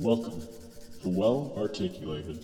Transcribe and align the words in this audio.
Welcome 0.00 0.42
to 1.02 1.08
Well 1.08 1.52
Articulated. 1.56 2.38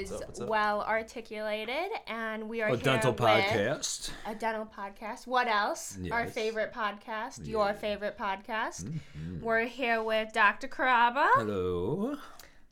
Is 0.00 0.10
What's 0.10 0.22
up, 0.22 0.28
what's 0.28 0.40
up? 0.40 0.48
well 0.48 0.82
articulated, 0.82 1.90
and 2.06 2.48
we 2.48 2.62
are 2.62 2.68
A 2.68 2.76
here 2.76 2.78
dental 2.84 3.12
with 3.12 3.20
podcast. 3.20 4.10
a 4.26 4.34
dental 4.34 4.66
podcast. 4.66 5.26
What 5.26 5.46
else? 5.48 5.98
Our 6.10 6.26
favorite 6.26 6.72
podcast, 6.72 7.46
your 7.46 7.74
favorite 7.74 8.16
podcast. 8.18 8.84
Mm-hmm. 8.84 9.40
We're 9.42 9.64
here 9.66 10.02
with 10.02 10.32
Dr. 10.32 10.68
Caraba, 10.68 11.28
Hello. 11.34 12.16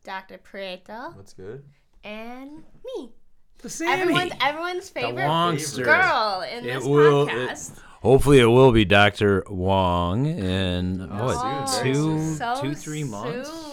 Dr. 0.05 0.39
Prieto, 0.39 1.15
What's 1.17 1.35
good? 1.35 1.65
and 2.05 2.65
me. 2.97 3.13
The 3.59 3.69
Sammy. 3.71 3.93
Everyone's 4.03 4.33
everyone's 4.41 4.89
favorite 4.89 5.27
Wongster. 5.27 5.85
girl 5.85 6.43
in 6.51 6.65
It 6.65 6.75
this 6.75 6.85
will- 6.85 7.29
it- 7.29 7.33
podcast. 7.33 7.79
Hopefully, 8.01 8.39
it 8.39 8.45
will 8.47 8.71
be 8.71 8.85
Dr. 8.85 9.43
Wong 9.51 10.25
in 10.25 11.01
what 11.11 11.37
Oh, 11.37 11.65
soon, 11.67 11.93
two, 11.93 12.35
so 12.37 12.57
two, 12.61 12.73
three 12.77 13.03
months. 13.03 13.51
Soon. 13.51 13.68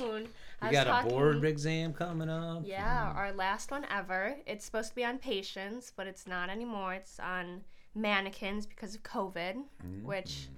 I 0.66 0.70
We 0.70 0.76
was 0.78 0.86
got 0.86 1.06
a 1.06 1.10
board 1.10 1.44
exam 1.46 1.94
coming 1.94 2.30
up. 2.30 2.64
Yeah, 2.66 3.08
mm-hmm. 3.08 3.18
our 3.18 3.32
last 3.34 3.72
one 3.72 3.86
ever. 3.90 4.36
It's 4.46 4.66
supposed 4.66 4.90
to 4.90 4.96
be 4.96 5.06
on 5.06 5.18
patients, 5.20 5.92
but 5.96 6.08
it's 6.08 6.28
not 6.28 6.50
anymore. 6.50 6.94
It's 6.94 7.20
on 7.20 7.62
mannequins 7.94 8.66
because 8.66 8.96
of 8.96 9.04
COVID, 9.04 9.64
which 10.04 10.50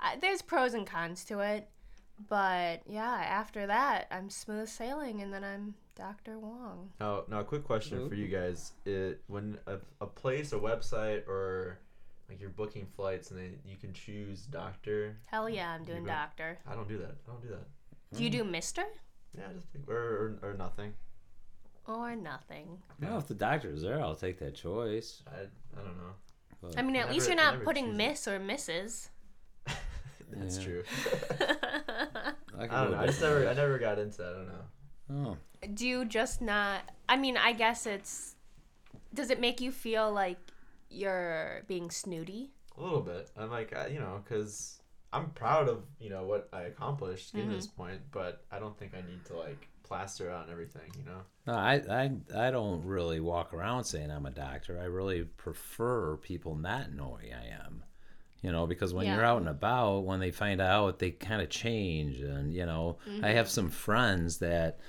mm-hmm. 0.00 0.16
uh, 0.16 0.20
there's 0.20 0.42
pros 0.42 0.74
and 0.74 0.86
cons 0.86 1.24
to 1.24 1.40
it. 1.40 1.68
But 2.28 2.82
yeah, 2.86 3.24
after 3.26 3.66
that, 3.66 4.06
I'm 4.10 4.30
smooth 4.30 4.68
sailing, 4.68 5.22
and 5.22 5.32
then 5.32 5.44
I'm 5.44 5.74
Dr. 5.96 6.38
Wong. 6.38 6.90
Now, 7.00 7.24
now, 7.28 7.40
a 7.40 7.44
quick 7.44 7.64
question 7.64 8.08
for 8.08 8.14
you 8.14 8.28
guys: 8.28 8.72
It 8.84 9.22
when 9.26 9.58
a, 9.66 9.78
a 10.00 10.06
place, 10.06 10.52
a 10.52 10.58
website, 10.58 11.26
or 11.28 11.78
like 12.28 12.40
you're 12.40 12.50
booking 12.50 12.86
flights, 12.86 13.30
and 13.30 13.40
then 13.40 13.56
you 13.66 13.76
can 13.76 13.92
choose 13.92 14.42
doctor. 14.42 15.16
Hell 15.26 15.48
yeah, 15.48 15.70
I'm 15.70 15.84
doing 15.84 16.04
doctor. 16.04 16.58
I 16.66 16.74
don't 16.74 16.88
do 16.88 16.98
that. 16.98 17.14
I 17.26 17.30
don't 17.30 17.42
do 17.42 17.48
that. 17.48 18.16
Do 18.16 18.22
you 18.22 18.30
do 18.30 18.44
mm. 18.44 18.50
Mister 18.50 18.84
Yeah, 19.36 19.44
just 19.54 19.66
like, 19.74 19.88
or, 19.88 20.38
or 20.42 20.50
or 20.50 20.54
nothing. 20.54 20.92
or 21.86 22.14
nothing? 22.16 22.78
Well, 23.00 23.18
if 23.18 23.26
the 23.28 23.34
doctor's 23.34 23.82
there, 23.82 24.00
I'll 24.00 24.14
take 24.14 24.38
that 24.40 24.54
choice. 24.54 25.22
I 25.26 25.40
I 25.78 25.82
don't 25.84 25.96
know. 25.96 26.70
I 26.76 26.82
mean, 26.82 26.96
at 26.96 27.08
I 27.08 27.12
least 27.12 27.28
you're 27.28 27.38
I 27.38 27.42
not 27.42 27.52
never 27.54 27.64
putting 27.64 27.86
choose 27.86 27.94
it. 27.94 27.96
Miss 27.96 28.28
or 28.28 28.38
Mrs. 28.40 29.08
That's 30.30 30.58
Yeah. 30.58 30.64
true. 30.64 30.82
I, 32.58 32.66
can 32.66 32.70
I 32.70 32.82
don't 32.84 32.92
know. 32.92 32.98
I 32.98 33.06
just 33.06 33.20
never 33.20 33.48
I 33.48 33.54
never 33.54 33.78
got 33.78 33.98
into. 33.98 34.18
That. 34.18 34.28
I 34.28 34.32
don't 34.32 34.48
know. 34.48 34.64
Oh. 35.10 35.36
do 35.74 35.86
you 35.86 36.04
just 36.06 36.40
not 36.40 36.80
i 37.08 37.16
mean 37.16 37.36
i 37.36 37.52
guess 37.52 37.84
it's 37.86 38.34
does 39.12 39.28
it 39.30 39.38
make 39.40 39.60
you 39.60 39.70
feel 39.70 40.10
like 40.10 40.38
you're 40.88 41.62
being 41.68 41.90
snooty 41.90 42.50
A 42.78 42.82
little 42.82 43.00
bit. 43.02 43.28
I'm 43.36 43.50
like, 43.50 43.76
I, 43.76 43.88
you 43.88 43.98
know, 43.98 44.22
because 44.24 44.80
I'm 45.12 45.30
proud 45.30 45.68
of 45.68 45.82
you 46.00 46.10
know 46.10 46.24
what 46.24 46.48
I 46.52 46.62
accomplished 46.62 47.32
getting 47.32 47.48
to 47.48 47.52
mm-hmm. 47.52 47.58
this 47.58 47.66
point, 47.66 48.00
but 48.10 48.44
I 48.50 48.58
don't 48.58 48.76
think 48.78 48.92
I 48.94 49.00
need 49.00 49.24
to 49.26 49.36
like 49.36 49.68
plaster 49.82 50.30
on 50.30 50.50
everything. 50.50 50.90
You 50.98 51.04
know. 51.04 51.20
No, 51.46 51.54
I, 51.54 51.74
I, 51.90 52.46
I 52.46 52.50
don't 52.50 52.84
really 52.84 53.20
walk 53.20 53.52
around 53.52 53.84
saying 53.84 54.10
I'm 54.10 54.26
a 54.26 54.30
doctor. 54.30 54.78
I 54.80 54.84
really 54.84 55.24
prefer 55.24 56.16
people 56.16 56.54
not 56.54 56.92
knowing 56.92 57.32
I 57.32 57.64
am. 57.64 57.84
You 58.42 58.50
know, 58.50 58.66
because 58.66 58.92
when 58.92 59.06
you're 59.06 59.24
out 59.24 59.38
and 59.38 59.48
about, 59.48 60.00
when 60.00 60.18
they 60.18 60.32
find 60.32 60.60
out, 60.60 60.98
they 60.98 61.12
kind 61.12 61.40
of 61.40 61.48
change. 61.48 62.18
And, 62.18 62.52
you 62.52 62.66
know, 62.66 62.98
I 63.06 63.08
mm-hmm. 63.08 63.24
have 63.24 63.48
some 63.48 63.70
friends 63.70 64.38
that 64.38 64.80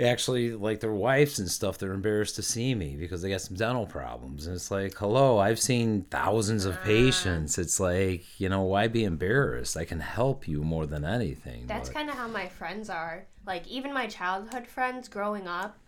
actually, 0.00 0.52
like 0.52 0.80
their 0.80 0.92
wives 0.92 1.38
and 1.38 1.48
stuff, 1.50 1.78
they're 1.78 1.92
embarrassed 1.92 2.36
to 2.36 2.42
see 2.42 2.74
me 2.74 2.96
because 2.96 3.22
they 3.22 3.30
got 3.30 3.40
some 3.40 3.56
dental 3.56 3.86
problems. 3.86 4.46
And 4.46 4.56
it's 4.56 4.70
like, 4.70 4.96
hello, 4.96 5.38
I've 5.38 5.60
seen 5.60 6.02
thousands 6.10 6.64
of 6.64 6.80
patients. 6.82 7.58
It's 7.58 7.78
like, 7.80 8.24
you 8.40 8.48
know, 8.48 8.62
why 8.62 8.88
be 8.88 9.04
embarrassed? 9.04 9.76
I 9.76 9.84
can 9.84 10.00
help 10.00 10.48
you 10.48 10.62
more 10.62 10.86
than 10.86 11.04
anything. 11.04 11.66
that's 11.66 11.88
kind 11.88 12.08
of 12.08 12.16
how 12.16 12.28
my 12.28 12.48
friends 12.48 12.90
are 12.90 13.26
like 13.46 13.66
even 13.68 13.92
my 13.92 14.06
childhood 14.06 14.66
friends 14.66 15.08
growing 15.08 15.46
up 15.48 15.78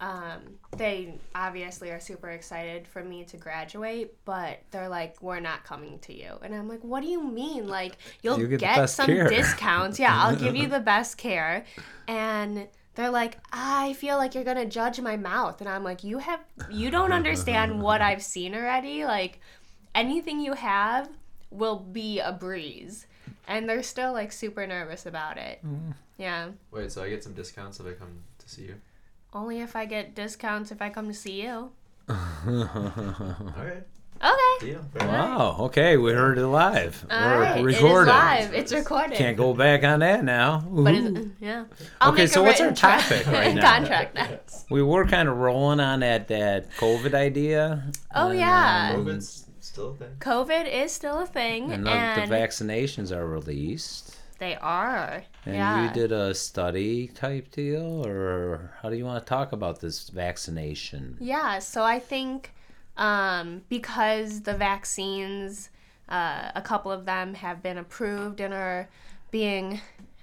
um, 0.00 0.40
they 0.76 1.14
obviously 1.34 1.90
are 1.90 2.00
super 2.00 2.30
excited 2.30 2.88
for 2.88 3.04
me 3.04 3.24
to 3.24 3.36
graduate 3.36 4.14
but 4.24 4.60
they're 4.72 4.88
like 4.88 5.20
we're 5.22 5.38
not 5.40 5.62
coming 5.64 5.98
to 6.00 6.12
you 6.16 6.32
and 6.42 6.54
i'm 6.54 6.68
like 6.68 6.82
what 6.82 7.02
do 7.02 7.08
you 7.08 7.22
mean 7.22 7.68
like 7.68 7.98
you'll 8.22 8.38
You 8.40 8.48
get 8.48 8.60
get, 8.60 8.86
some 8.86 9.06
care." 9.06 9.28
discounts 9.28 9.98
yeah 10.00 10.16
i'll 10.24 10.36
give 10.36 10.56
you 10.56 10.66
the 10.76 10.80
best 10.80 11.18
care 11.18 11.64
and 12.08 12.66
they're 12.94 13.10
like 13.10 13.38
i 13.52 13.92
feel 13.94 14.16
like 14.16 14.34
you're 14.34 14.44
gonna 14.44 14.66
judge 14.66 15.00
my 15.00 15.16
mouth. 15.16 15.60
And 15.60 15.68
i'm 15.68 15.84
like 15.84 16.04
you 16.04 16.18
have 16.18 16.40
you 16.70 16.90
don't 16.96 17.12
understand 17.12 17.80
what 17.82 18.00
i've 18.02 18.22
seen 18.22 18.54
already. 18.54 19.04
Like 19.04 19.40
anything 19.94 20.40
you 20.40 20.54
have 20.54 21.08
will 21.50 21.78
be 21.78 22.18
a 22.20 22.32
breeze. 22.32 23.06
And 23.48 23.68
they're 23.68 23.82
still 23.82 24.12
like 24.12 24.32
super 24.32 24.66
nervous 24.66 25.06
about 25.06 25.36
it. 25.36 25.58
Mm-hmm. 25.66 25.90
Yeah. 26.18 26.48
Wait, 26.70 26.92
so 26.92 27.02
I 27.02 27.08
get 27.08 27.24
some 27.24 27.34
discounts 27.34 27.80
if 27.80 27.86
I 27.86 27.92
come 27.92 28.22
to 28.38 28.48
see 28.48 28.62
you? 28.62 28.76
only 29.34 29.60
if 29.60 29.74
i 29.74 29.86
get 29.86 30.14
discounts 30.14 30.70
if 30.70 30.82
i 30.82 30.90
come 30.90 31.08
to 31.08 31.14
see 31.14 31.42
you. 31.42 31.70
Okay. 32.08 33.80
Okay 34.22 34.66
Deal. 34.72 34.84
Fair 34.92 35.08
enough. 35.08 35.38
Wow. 35.38 35.56
Okay, 35.66 35.96
we 35.96 36.12
heard 36.12 36.38
it 36.38 36.46
live. 36.46 37.04
all 37.10 37.20
We're 37.20 37.40
right 37.40 37.64
recorded. 37.64 38.10
it 38.10 38.14
is 38.14 38.16
live 38.50 38.54
it's 38.54 38.72
recorded 38.72 39.16
Can't 39.18 39.36
go 39.36 39.52
back 39.54 39.82
on 39.84 40.00
that 40.00 40.24
now. 40.24 40.64
but 40.68 40.94
Ooh. 40.94 41.16
it's, 41.16 41.26
yeah 41.40 41.64
I'll 42.00 42.12
Okay, 42.12 42.22
make 42.22 42.30
a 42.30 42.32
so 42.32 42.42
what's 42.42 42.60
our 42.60 42.68
written 42.68 42.76
tra- 42.76 42.98
topic 43.00 43.26
right 43.26 43.54
now? 43.56 43.74
contract 43.78 44.14
next 44.14 44.66
we 44.70 44.82
were 44.82 45.06
kind 45.06 45.28
of 45.28 45.36
rolling 45.38 45.80
on 45.80 46.00
that 46.00 46.28
that 46.28 46.70
COVID 46.78 47.14
idea. 47.14 47.84
oh 48.14 48.30
and, 48.30 48.38
yeah 48.38 48.92
um, 48.94 49.04
COVID's 49.06 49.46
still 49.60 49.90
a 49.90 49.94
thing. 49.94 50.08
covid 50.20 50.70
is 50.72 50.92
still 50.92 51.18
a 51.20 51.26
thing 51.26 51.72
and 51.72 51.88
and, 51.88 52.22
the, 52.22 52.26
the 52.28 52.34
vaccinations 52.36 53.10
are 53.10 53.26
released. 53.26 54.16
they 54.38 54.56
are 54.56 55.24
And 55.46 55.54
yeah 55.56 55.88
you 55.88 55.92
did 55.94 56.12
a 56.12 56.34
study 56.34 57.08
type 57.08 57.50
deal, 57.50 58.06
or 58.06 58.72
how 58.82 58.90
do 58.90 58.96
you 58.96 59.04
want 59.04 59.24
to 59.24 59.28
talk 59.28 59.52
about 59.52 59.80
this 59.80 60.08
vaccination? 60.10 61.16
Yeah, 61.20 61.58
so 61.58 61.82
I 61.82 61.98
think 61.98 62.52
um, 62.96 63.62
because 63.68 64.42
the 64.42 64.54
vaccines, 64.54 65.70
uh, 66.08 66.50
a 66.54 66.62
couple 66.62 66.90
of 66.92 67.04
them 67.06 67.34
have 67.34 67.62
been 67.62 67.78
approved 67.78 68.40
and 68.40 68.52
are 68.54 68.88
being 69.30 69.80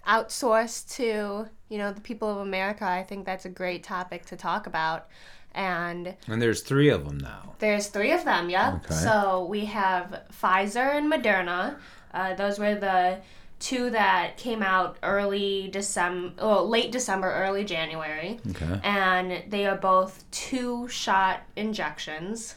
outsourced 0.07 0.95
to, 0.95 1.47
you 1.69 1.77
know, 1.77 1.91
the 1.93 2.01
people 2.01 2.29
of 2.29 2.37
America, 2.37 2.85
I 2.85 3.03
think 3.03 3.25
that's 3.25 3.45
a 3.45 3.49
great 3.49 3.83
topic 3.83 4.25
to 4.27 4.35
talk 4.35 4.67
about. 4.67 5.07
And 5.53 6.15
And 6.27 6.41
there's 6.41 6.61
three 6.61 6.89
of 6.89 7.05
them 7.05 7.17
now. 7.17 7.55
there's 7.59 7.87
three 7.87 8.11
of 8.11 8.23
them, 8.23 8.49
yep. 8.49 8.85
Okay. 8.85 8.93
So 8.93 9.45
we 9.49 9.65
have 9.65 10.21
Pfizer 10.41 10.95
and 10.95 11.11
Moderna. 11.11 11.77
Uh, 12.13 12.33
those 12.35 12.59
were 12.59 12.75
the 12.75 13.17
two 13.59 13.89
that 13.89 14.37
came 14.37 14.63
out 14.63 14.97
early 15.03 15.67
December, 15.71 16.33
well, 16.37 16.67
late 16.67 16.91
December, 16.91 17.31
early 17.33 17.65
January 17.65 18.39
Okay. 18.51 18.79
and 18.83 19.43
they 19.49 19.65
are 19.65 19.75
both 19.75 20.23
two 20.31 20.87
shot 20.87 21.41
injections. 21.55 22.55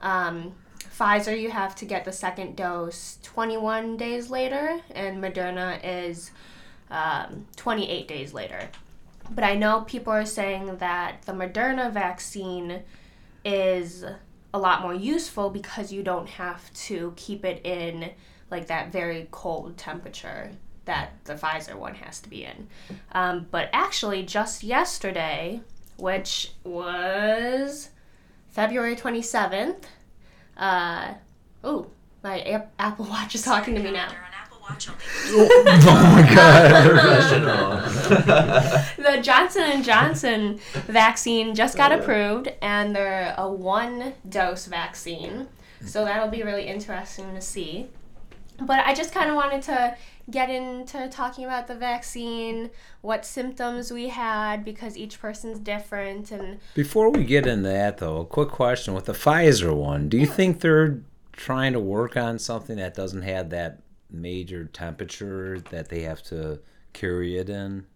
Um, 0.00 0.54
Pfizer, 0.98 1.40
you 1.40 1.50
have 1.50 1.74
to 1.76 1.84
get 1.84 2.04
the 2.04 2.12
second 2.12 2.56
dose 2.56 3.18
21 3.22 3.96
days 3.96 4.28
later, 4.28 4.80
and 4.94 5.22
Moderna 5.22 5.78
is 5.82 6.30
um, 6.90 7.46
28 7.56 8.06
days 8.08 8.34
later. 8.34 8.68
But 9.30 9.44
I 9.44 9.54
know 9.54 9.82
people 9.82 10.12
are 10.12 10.26
saying 10.26 10.78
that 10.78 11.22
the 11.22 11.32
Moderna 11.32 11.92
vaccine 11.92 12.82
is 13.44 14.04
a 14.52 14.58
lot 14.58 14.82
more 14.82 14.94
useful 14.94 15.48
because 15.50 15.92
you 15.92 16.02
don't 16.02 16.28
have 16.28 16.72
to 16.74 17.12
keep 17.16 17.44
it 17.44 17.64
in 17.64 18.10
like 18.50 18.66
that 18.68 18.90
very 18.92 19.28
cold 19.30 19.76
temperature 19.76 20.50
that 20.84 21.12
the 21.24 21.34
Pfizer 21.34 21.76
one 21.76 21.94
has 21.94 22.20
to 22.20 22.28
be 22.28 22.44
in. 22.44 22.66
Um, 23.12 23.46
but 23.50 23.68
actually, 23.72 24.24
just 24.24 24.62
yesterday, 24.64 25.60
which 25.96 26.52
was 26.64 27.90
February 28.48 28.96
27th, 28.96 29.84
uh, 30.56 31.14
oh, 31.62 31.86
my 32.22 32.40
a- 32.40 32.66
Apple 32.78 33.06
Watch 33.06 33.34
is 33.34 33.42
talking 33.42 33.74
to 33.74 33.82
me 33.82 33.92
now. 33.92 34.08
oh, 35.26 36.12
my 36.14 36.34
god! 36.34 36.70
the 38.96 39.20
Johnson 39.22 39.62
and 39.62 39.84
Johnson 39.84 40.60
vaccine 40.86 41.54
just 41.54 41.76
got 41.76 41.92
approved, 41.92 42.52
and 42.62 42.94
they're 42.94 43.34
a 43.36 43.50
one-dose 43.50 44.66
vaccine, 44.66 45.48
so 45.84 46.04
that'll 46.04 46.28
be 46.28 46.42
really 46.42 46.66
interesting 46.66 47.34
to 47.34 47.40
see. 47.40 47.88
But 48.60 48.80
I 48.80 48.94
just 48.94 49.12
kind 49.12 49.30
of 49.30 49.36
wanted 49.36 49.62
to 49.62 49.96
get 50.30 50.50
into 50.50 51.08
talking 51.08 51.44
about 51.44 51.66
the 51.66 51.74
vaccine, 51.74 52.70
what 53.00 53.24
symptoms 53.24 53.92
we 53.92 54.08
had, 54.08 54.64
because 54.64 54.96
each 54.96 55.20
person's 55.20 55.58
different, 55.58 56.30
and 56.30 56.58
Before 56.74 57.10
we 57.10 57.24
get 57.24 57.46
into 57.46 57.68
that, 57.68 57.98
though, 57.98 58.18
a 58.18 58.26
quick 58.26 58.50
question 58.50 58.94
with 58.94 59.06
the 59.06 59.12
Pfizer 59.12 59.74
one: 59.74 60.08
Do 60.08 60.16
you 60.16 60.26
think 60.26 60.60
they're 60.60 61.00
trying 61.32 61.72
to 61.72 61.80
work 61.80 62.16
on 62.16 62.38
something 62.38 62.76
that 62.76 62.94
doesn't 62.94 63.22
have 63.22 63.50
that 63.50 63.80
major 64.10 64.64
temperature 64.64 65.60
that 65.70 65.88
they 65.88 66.02
have 66.02 66.22
to 66.24 66.60
carry 66.92 67.36
it 67.36 67.48
in. 67.48 67.86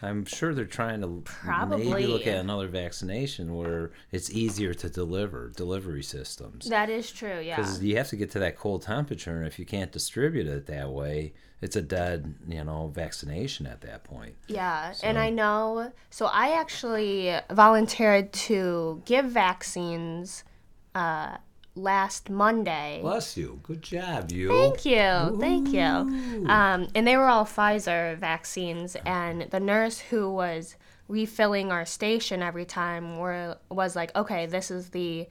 I'm 0.00 0.24
sure 0.24 0.54
they're 0.54 0.64
trying 0.64 1.00
to 1.00 1.22
Probably. 1.24 1.90
maybe 1.90 2.06
look 2.06 2.26
at 2.26 2.36
another 2.36 2.68
vaccination 2.68 3.54
where 3.54 3.90
it's 4.12 4.30
easier 4.30 4.72
to 4.74 4.88
deliver 4.88 5.50
delivery 5.50 6.02
systems. 6.02 6.68
That 6.68 6.88
is 6.88 7.10
true, 7.10 7.40
yeah. 7.40 7.56
Because 7.56 7.82
you 7.82 7.96
have 7.96 8.08
to 8.08 8.16
get 8.16 8.30
to 8.32 8.38
that 8.38 8.56
cold 8.56 8.82
temperature, 8.82 9.36
and 9.36 9.46
if 9.46 9.58
you 9.58 9.66
can't 9.66 9.90
distribute 9.90 10.46
it 10.46 10.66
that 10.66 10.90
way, 10.90 11.32
it's 11.60 11.74
a 11.74 11.82
dead, 11.82 12.34
you 12.46 12.62
know, 12.62 12.92
vaccination 12.94 13.66
at 13.66 13.80
that 13.80 14.04
point. 14.04 14.36
Yeah, 14.46 14.94
and 15.02 15.18
I 15.18 15.30
know. 15.30 15.92
So 16.10 16.26
I 16.26 16.58
actually 16.60 17.36
volunteered 17.50 18.32
to 18.32 19.02
give 19.04 19.24
vaccines 19.24 20.44
uh, 20.94 21.38
last 21.78 22.28
Monday. 22.28 22.98
Bless 23.00 23.36
you. 23.36 23.60
Good 23.62 23.82
job, 23.82 24.30
you. 24.32 24.48
Thank 24.48 24.84
you, 24.84 25.38
thank 25.40 25.68
you. 25.68 26.46
Um, 26.48 26.88
and 26.94 27.06
they 27.06 27.16
were 27.16 27.26
all 27.26 27.44
Pfizer 27.44 28.16
vaccines, 28.18 28.96
and 29.06 29.42
the 29.50 29.60
nurse 29.60 30.00
who 30.00 30.30
was 30.30 30.76
refilling 31.08 31.72
our 31.72 31.86
station 31.86 32.42
every 32.42 32.66
time 32.66 33.18
were 33.18 33.56
was 33.70 33.96
like, 33.96 34.14
okay, 34.14 34.46
this 34.46 34.70
is 34.70 34.90
the 34.90 35.26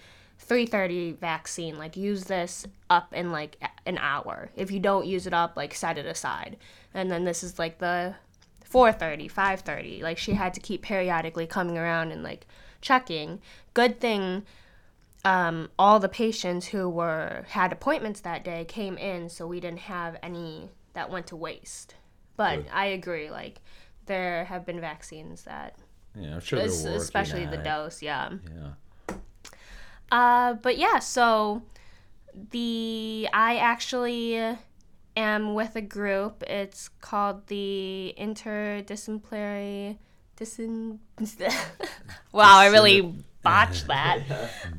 3:30 0.47 1.17
vaccine. 1.19 1.77
Like, 1.77 1.97
use 1.97 2.25
this 2.25 2.65
up 2.89 3.13
in 3.13 3.31
like 3.31 3.61
an 3.85 3.97
hour. 3.97 4.49
If 4.55 4.71
you 4.71 4.79
don't 4.79 5.05
use 5.05 5.27
it 5.27 5.33
up, 5.33 5.57
like 5.57 5.75
set 5.75 5.97
it 5.97 6.05
aside. 6.05 6.57
And 6.93 7.11
then 7.11 7.25
this 7.25 7.43
is 7.43 7.59
like 7.59 7.79
the 7.79 8.15
4:30, 8.71 9.31
5:30. 9.31 10.01
Like 10.01 10.17
she 10.17 10.33
had 10.33 10.53
to 10.53 10.59
keep 10.59 10.81
periodically 10.81 11.47
coming 11.47 11.77
around 11.77 12.11
and 12.11 12.23
like 12.23 12.47
checking. 12.81 13.39
Good 13.73 13.99
thing 13.99 14.43
um, 15.27 15.69
all 15.77 15.99
the 15.99 16.07
patients 16.07 16.67
who 16.67 16.87
were 16.87 17.43
had 17.49 17.73
appointments 17.73 18.21
that 18.21 18.45
day 18.45 18.63
came 18.63 18.97
in, 18.97 19.27
so 19.27 19.45
we 19.45 19.59
didn't 19.59 19.79
have 19.79 20.15
any 20.23 20.69
that 20.93 21.09
went 21.09 21.27
to 21.27 21.35
waste. 21.35 21.95
But 22.37 22.55
Good. 22.57 22.65
I 22.71 22.85
agree, 22.85 23.29
like 23.29 23.59
there 24.05 24.45
have 24.45 24.65
been 24.65 24.79
vaccines 24.79 25.43
that, 25.43 25.75
Yeah, 26.15 26.35
I'm 26.35 26.39
sure 26.39 26.59
es- 26.59 26.85
especially 26.85 27.45
the 27.45 27.57
dose, 27.57 28.01
yeah. 28.01 28.29
Yeah. 28.55 29.15
Uh, 30.09 30.53
but 30.53 30.77
yeah, 30.77 30.99
so 30.99 31.63
the 32.51 33.27
I 33.33 33.57
actually 33.57 34.57
am 35.17 35.53
with 35.55 35.75
a 35.75 35.81
group. 35.81 36.41
It's 36.43 36.87
called 37.01 37.47
the 37.47 38.15
Interdisciplinary. 38.17 39.97
Disin- 40.37 40.99
wow, 42.31 42.59
I 42.59 42.67
really 42.67 43.15
botched 43.47 43.87
that. 43.93 44.19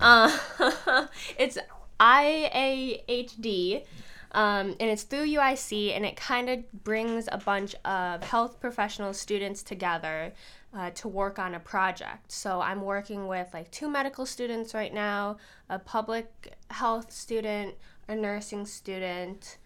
Uh, 0.01 1.07
it's 1.39 1.59
IAHD, 1.99 3.85
um, 4.33 4.77
and 4.79 4.91
it's 4.91 5.05
through 5.05 5.27
UIC, 5.27 5.97
and 5.97 6.05
it 6.05 6.17
kind 6.17 6.49
of 6.51 6.85
brings 6.85 7.29
a 7.33 7.39
bunch 7.39 7.75
of 7.85 8.23
health 8.23 8.61
professional 8.61 9.15
students 9.15 9.63
together 9.63 10.33
uh, 10.75 10.91
to 10.91 11.09
work 11.09 11.39
on 11.39 11.55
a 11.55 11.61
project. 11.61 12.31
So 12.31 12.61
I'm 12.61 12.83
working 12.83 13.27
with 13.27 13.49
like 13.55 13.71
two 13.71 13.89
medical 13.89 14.27
students 14.27 14.75
right 14.75 14.93
now, 14.93 15.39
a 15.71 15.79
public 15.79 16.55
health 16.71 17.11
student, 17.11 17.75
a 18.07 18.15
nursing 18.15 18.67
student, 18.67 19.57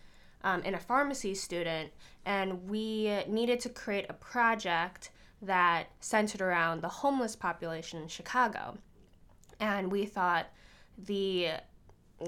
um, 0.45 0.63
and 0.65 0.75
a 0.75 0.79
pharmacy 0.79 1.35
student, 1.35 1.91
and 2.25 2.69
we 2.69 3.25
needed 3.29 3.59
to 3.61 3.69
create 3.69 4.07
a 4.09 4.15
project 4.15 5.11
that 5.43 5.89
centered 5.99 6.41
around 6.41 6.83
the 6.83 6.89
homeless 6.89 7.35
population 7.35 8.01
in 8.01 8.09
Chicago. 8.09 8.79
And 9.63 9.93
we 9.93 10.07
thought 10.07 10.47
the 10.99 11.53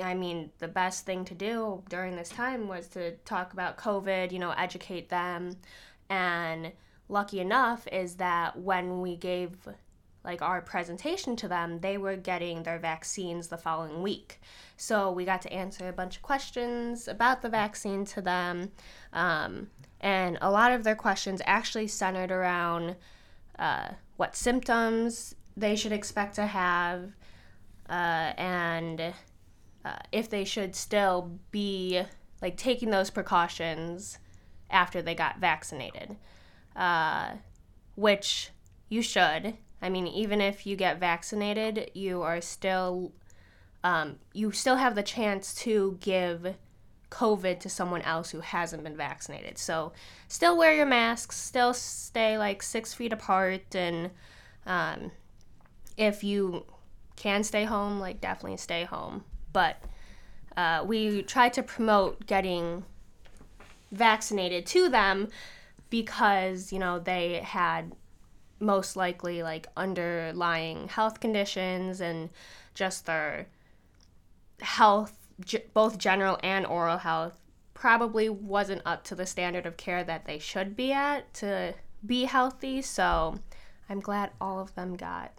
I 0.02 0.14
mean, 0.14 0.50
the 0.58 0.68
best 0.68 1.06
thing 1.06 1.24
to 1.26 1.34
do 1.34 1.82
during 1.88 2.16
this 2.16 2.28
time 2.28 2.66
was 2.66 2.88
to 2.88 3.12
talk 3.18 3.52
about 3.52 3.76
COVID, 3.76 4.32
you 4.32 4.38
know, 4.38 4.50
educate 4.50 5.08
them. 5.08 5.56
And 6.08 6.72
lucky 7.08 7.40
enough 7.40 7.86
is 7.92 8.16
that 8.16 8.58
when 8.58 9.00
we 9.00 9.16
gave 9.16 9.68
like 10.24 10.42
our 10.42 10.62
presentation 10.62 11.36
to 11.36 11.48
them, 11.48 11.80
they 11.80 11.98
were 11.98 12.16
getting 12.16 12.62
their 12.62 12.78
vaccines 12.78 13.48
the 13.48 13.58
following 13.58 14.02
week. 14.02 14.40
So 14.76 15.12
we 15.12 15.24
got 15.24 15.42
to 15.42 15.52
answer 15.52 15.88
a 15.88 15.92
bunch 15.92 16.16
of 16.16 16.22
questions 16.22 17.06
about 17.06 17.42
the 17.42 17.48
vaccine 17.48 18.04
to 18.06 18.22
them. 18.22 18.72
Um, 19.12 19.68
and 20.00 20.38
a 20.40 20.50
lot 20.50 20.72
of 20.72 20.82
their 20.82 20.96
questions 20.96 21.42
actually 21.44 21.88
centered 21.88 22.32
around 22.32 22.96
uh, 23.58 23.88
what 24.16 24.34
symptoms 24.34 25.34
they 25.56 25.76
should 25.76 25.92
expect 25.92 26.34
to 26.36 26.46
have 26.46 27.12
uh, 27.88 28.32
and 28.36 29.00
uh, 29.84 29.96
if 30.12 30.30
they 30.30 30.44
should 30.44 30.74
still 30.74 31.38
be 31.50 32.02
like 32.40 32.56
taking 32.56 32.90
those 32.90 33.10
precautions 33.10 34.18
after 34.70 35.02
they 35.02 35.14
got 35.14 35.38
vaccinated, 35.38 36.16
uh, 36.76 37.32
which 37.94 38.50
you 38.88 39.02
should. 39.02 39.56
I 39.80 39.88
mean, 39.88 40.06
even 40.06 40.40
if 40.40 40.66
you 40.66 40.76
get 40.76 40.98
vaccinated, 40.98 41.90
you 41.94 42.22
are 42.22 42.40
still 42.40 43.12
um, 43.84 44.16
you 44.32 44.50
still 44.50 44.76
have 44.76 44.94
the 44.94 45.02
chance 45.02 45.54
to 45.56 45.98
give 46.00 46.54
COVID 47.10 47.60
to 47.60 47.68
someone 47.68 48.00
else 48.02 48.30
who 48.30 48.40
hasn't 48.40 48.82
been 48.82 48.96
vaccinated. 48.96 49.58
So, 49.58 49.92
still 50.26 50.56
wear 50.56 50.74
your 50.74 50.86
masks, 50.86 51.36
still 51.36 51.74
stay 51.74 52.38
like 52.38 52.62
six 52.62 52.94
feet 52.94 53.12
apart, 53.12 53.74
and 53.74 54.10
um, 54.66 55.12
if 55.98 56.24
you 56.24 56.64
can 57.16 57.44
stay 57.44 57.64
home, 57.64 58.00
like 58.00 58.20
definitely 58.20 58.56
stay 58.56 58.84
home. 58.84 59.24
But 59.52 59.76
uh, 60.56 60.84
we 60.86 61.22
try 61.22 61.48
to 61.50 61.62
promote 61.62 62.26
getting 62.26 62.84
vaccinated 63.90 64.66
to 64.66 64.88
them 64.88 65.28
because 65.90 66.72
you 66.72 66.78
know 66.78 66.98
they 66.98 67.34
had 67.34 67.92
most 68.58 68.96
likely 68.96 69.42
like 69.42 69.68
underlying 69.76 70.88
health 70.88 71.20
conditions 71.20 72.00
and 72.00 72.30
just 72.74 73.06
their 73.06 73.46
health 74.60 75.16
both 75.72 75.98
general 75.98 76.38
and 76.42 76.64
oral 76.66 76.98
health 76.98 77.40
probably 77.74 78.28
wasn't 78.28 78.80
up 78.84 79.04
to 79.04 79.14
the 79.14 79.26
standard 79.26 79.66
of 79.66 79.76
care 79.76 80.04
that 80.04 80.24
they 80.24 80.38
should 80.38 80.76
be 80.76 80.92
at 80.92 81.32
to 81.34 81.74
be 82.04 82.24
healthy 82.24 82.80
so 82.80 83.38
i'm 83.88 84.00
glad 84.00 84.30
all 84.40 84.60
of 84.60 84.74
them 84.74 84.96
got 84.96 85.32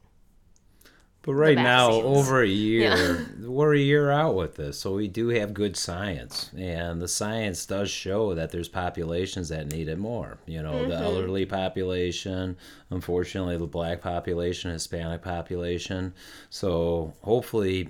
But 1.25 1.33
right 1.33 1.57
now, 1.57 1.89
over 1.89 2.43
a 2.43 2.47
year, 2.47 3.25
we're 3.41 3.73
a 3.73 3.79
year 3.79 4.11
out 4.11 4.35
with 4.35 4.57
this, 4.57 4.77
so 4.77 4.93
we 4.93 5.07
do 5.07 5.29
have 5.29 5.55
good 5.55 5.75
science, 5.75 6.51
and 6.55 7.01
the 7.01 7.07
science 7.07 7.65
does 7.65 7.89
show 7.89 8.35
that 8.35 8.51
there's 8.51 8.67
populations 8.67 9.49
that 9.49 9.71
need 9.71 9.87
it 9.87 9.97
more. 9.97 10.37
You 10.45 10.61
know, 10.61 10.87
the 10.87 10.93
mm-hmm. 10.93 11.03
elderly 11.03 11.47
population, 11.47 12.57
unfortunately, 12.91 13.57
the 13.57 13.65
black 13.65 14.01
population, 14.01 14.69
Hispanic 14.69 15.23
population. 15.23 16.13
So 16.51 17.15
hopefully, 17.23 17.89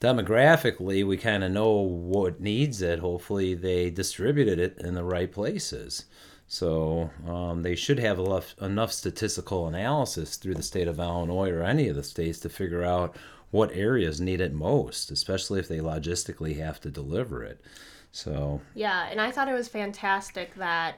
demographically, 0.00 1.06
we 1.06 1.18
kind 1.18 1.44
of 1.44 1.52
know 1.52 1.72
what 1.72 2.40
needs 2.40 2.80
it. 2.80 3.00
Hopefully, 3.00 3.52
they 3.52 3.90
distributed 3.90 4.58
it 4.58 4.78
in 4.78 4.94
the 4.94 5.04
right 5.04 5.30
places. 5.30 6.06
So 6.52 7.10
um, 7.28 7.62
they 7.62 7.76
should 7.76 8.00
have 8.00 8.18
enough, 8.18 8.56
enough 8.60 8.90
statistical 8.92 9.68
analysis 9.68 10.34
through 10.34 10.54
the 10.54 10.64
state 10.64 10.88
of 10.88 10.98
Illinois 10.98 11.50
or 11.50 11.62
any 11.62 11.86
of 11.86 11.94
the 11.94 12.02
states 12.02 12.40
to 12.40 12.48
figure 12.48 12.82
out 12.82 13.14
what 13.52 13.70
areas 13.70 14.20
need 14.20 14.40
it 14.40 14.52
most, 14.52 15.12
especially 15.12 15.60
if 15.60 15.68
they 15.68 15.78
logistically 15.78 16.58
have 16.58 16.80
to 16.80 16.90
deliver 16.90 17.44
it. 17.44 17.60
So 18.10 18.60
Yeah, 18.74 19.06
and 19.08 19.20
I 19.20 19.30
thought 19.30 19.48
it 19.48 19.52
was 19.52 19.68
fantastic 19.68 20.52
that 20.56 20.96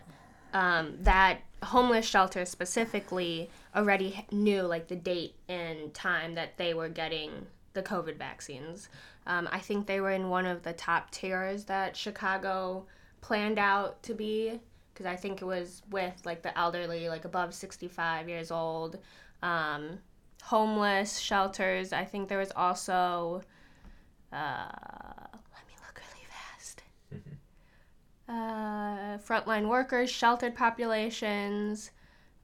um, 0.54 0.96
that 1.00 1.40
homeless 1.62 2.06
shelter 2.06 2.46
specifically 2.46 3.50
already 3.76 4.24
knew 4.32 4.62
like 4.62 4.88
the 4.88 4.96
date 4.96 5.34
and 5.50 5.92
time 5.92 6.34
that 6.34 6.56
they 6.56 6.72
were 6.72 6.88
getting 6.88 7.30
the 7.74 7.82
COVID 7.82 8.16
vaccines. 8.16 8.88
Um, 9.26 9.50
I 9.52 9.58
think 9.58 9.86
they 9.86 10.00
were 10.00 10.12
in 10.12 10.30
one 10.30 10.46
of 10.46 10.62
the 10.62 10.72
top 10.72 11.10
tiers 11.10 11.66
that 11.66 11.94
Chicago 11.94 12.86
planned 13.20 13.58
out 13.58 14.02
to 14.04 14.14
be 14.14 14.58
because 14.92 15.06
I 15.06 15.16
think 15.16 15.42
it 15.42 15.44
was 15.44 15.82
with 15.90 16.20
like 16.24 16.42
the 16.42 16.56
elderly, 16.58 17.08
like 17.08 17.24
above 17.24 17.54
65 17.54 18.28
years 18.28 18.50
old, 18.50 18.98
um, 19.42 19.98
homeless 20.42 21.18
shelters. 21.18 21.92
I 21.92 22.04
think 22.04 22.28
there 22.28 22.38
was 22.38 22.52
also, 22.54 23.42
uh, 24.32 24.68
let 25.52 25.66
me 25.66 25.74
look 25.86 26.00
really 26.12 26.26
fast 26.28 26.82
uh, 28.28 29.18
frontline 29.18 29.68
workers, 29.68 30.10
sheltered 30.10 30.54
populations, 30.54 31.90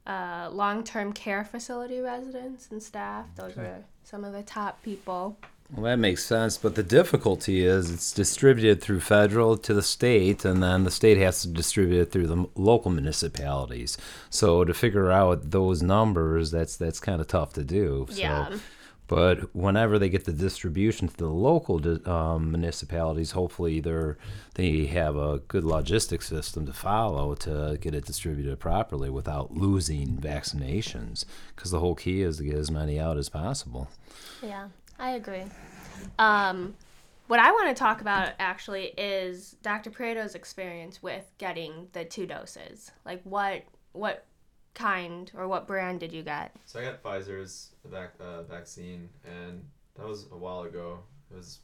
uh, 0.05 0.49
long 0.51 0.83
term 0.83 1.13
care 1.13 1.43
facility 1.43 1.99
residents 1.99 2.69
and 2.71 2.81
staff. 2.81 3.25
Those 3.35 3.55
were 3.55 3.83
some 4.03 4.23
of 4.23 4.33
the 4.33 4.43
top 4.43 4.81
people. 4.83 5.37
Well, 5.71 5.83
that 5.83 5.99
makes 5.99 6.25
sense, 6.25 6.57
but 6.57 6.73
the 6.73 6.81
difficulty 6.81 7.63
is 7.63 7.91
it's 7.91 8.11
distributed 8.11 8.81
through 8.81 9.01
federal 9.01 9.55
to 9.57 9.73
the 9.73 9.83
state, 9.83 10.43
and 10.43 10.63
then 10.63 10.83
the 10.83 10.89
state 10.91 11.17
has 11.19 11.43
to 11.43 11.47
distribute 11.47 12.01
it 12.01 12.11
through 12.11 12.25
the 12.25 12.47
local 12.55 12.89
municipalities. 12.89 13.95
So 14.31 14.63
to 14.63 14.73
figure 14.73 15.11
out 15.11 15.51
those 15.51 15.83
numbers, 15.83 16.49
that's 16.49 16.75
that's 16.75 16.99
kind 16.99 17.21
of 17.21 17.27
tough 17.27 17.53
to 17.53 17.63
do. 17.63 18.07
So, 18.09 18.17
Yeah. 18.19 18.57
But 19.09 19.55
whenever 19.55 19.97
they 19.97 20.07
get 20.07 20.25
the 20.25 20.31
distribution 20.33 21.07
to 21.07 21.17
the 21.17 21.29
local 21.29 21.81
um, 22.07 22.51
municipalities, 22.51 23.31
hopefully 23.31 23.79
they're 23.79 24.17
they 24.53 24.85
have 24.85 25.15
a 25.15 25.39
good 25.47 25.63
logistic 25.63 26.21
system 26.21 26.67
to 26.67 26.73
follow 26.73 27.33
to 27.35 27.77
get 27.81 27.95
it 27.95 28.05
distributed 28.05 28.59
properly 28.59 29.09
without 29.09 29.51
losing 29.51 30.17
vaccinations. 30.17 31.25
Because 31.55 31.71
the 31.71 31.79
whole 31.79 31.95
key 31.95 32.21
is 32.21 32.37
to 32.37 32.43
get 32.43 32.55
as 32.55 32.69
many 32.69 32.99
out 32.99 33.17
as 33.17 33.29
possible. 33.29 33.89
Yeah, 34.43 34.67
I 34.99 35.11
agree. 35.11 35.43
Um, 36.17 36.75
what 37.27 37.39
I 37.39 37.51
want 37.51 37.69
to 37.69 37.79
talk 37.79 38.01
about 38.01 38.33
actually 38.39 38.93
is 38.97 39.55
Dr. 39.61 39.91
Prieto's 39.91 40.35
experience 40.35 41.01
with 41.01 41.25
getting 41.37 41.87
the 41.93 42.03
two 42.03 42.25
doses. 42.25 42.91
Like, 43.05 43.21
what 43.23 43.63
what 43.93 44.25
kind 44.73 45.31
or 45.35 45.47
what 45.47 45.67
brand 45.67 45.99
did 45.99 46.11
you 46.11 46.23
get? 46.23 46.55
So 46.65 46.79
I 46.79 46.83
got 46.83 47.03
Pfizer's 47.03 47.71
vac- 47.85 48.19
uh, 48.19 48.43
vaccine, 48.43 49.09
and 49.25 49.63
that 49.95 50.07
was 50.07 50.27
a 50.31 50.37
while 50.37 50.63
ago. 50.63 50.99
It 51.31 51.37
was 51.37 51.59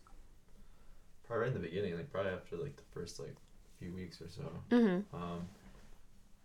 probably 1.25 1.47
right 1.47 1.55
in 1.55 1.61
the 1.61 1.67
beginning, 1.67 1.95
like 1.95 2.11
probably 2.11 2.31
after 2.31 2.57
like 2.57 2.75
the 2.75 2.83
first 2.93 3.19
like 3.19 3.35
few 3.79 3.91
weeks 3.91 4.21
or 4.21 4.29
so. 4.29 4.43
Mm-hmm. 4.71 5.15
Um, 5.15 5.47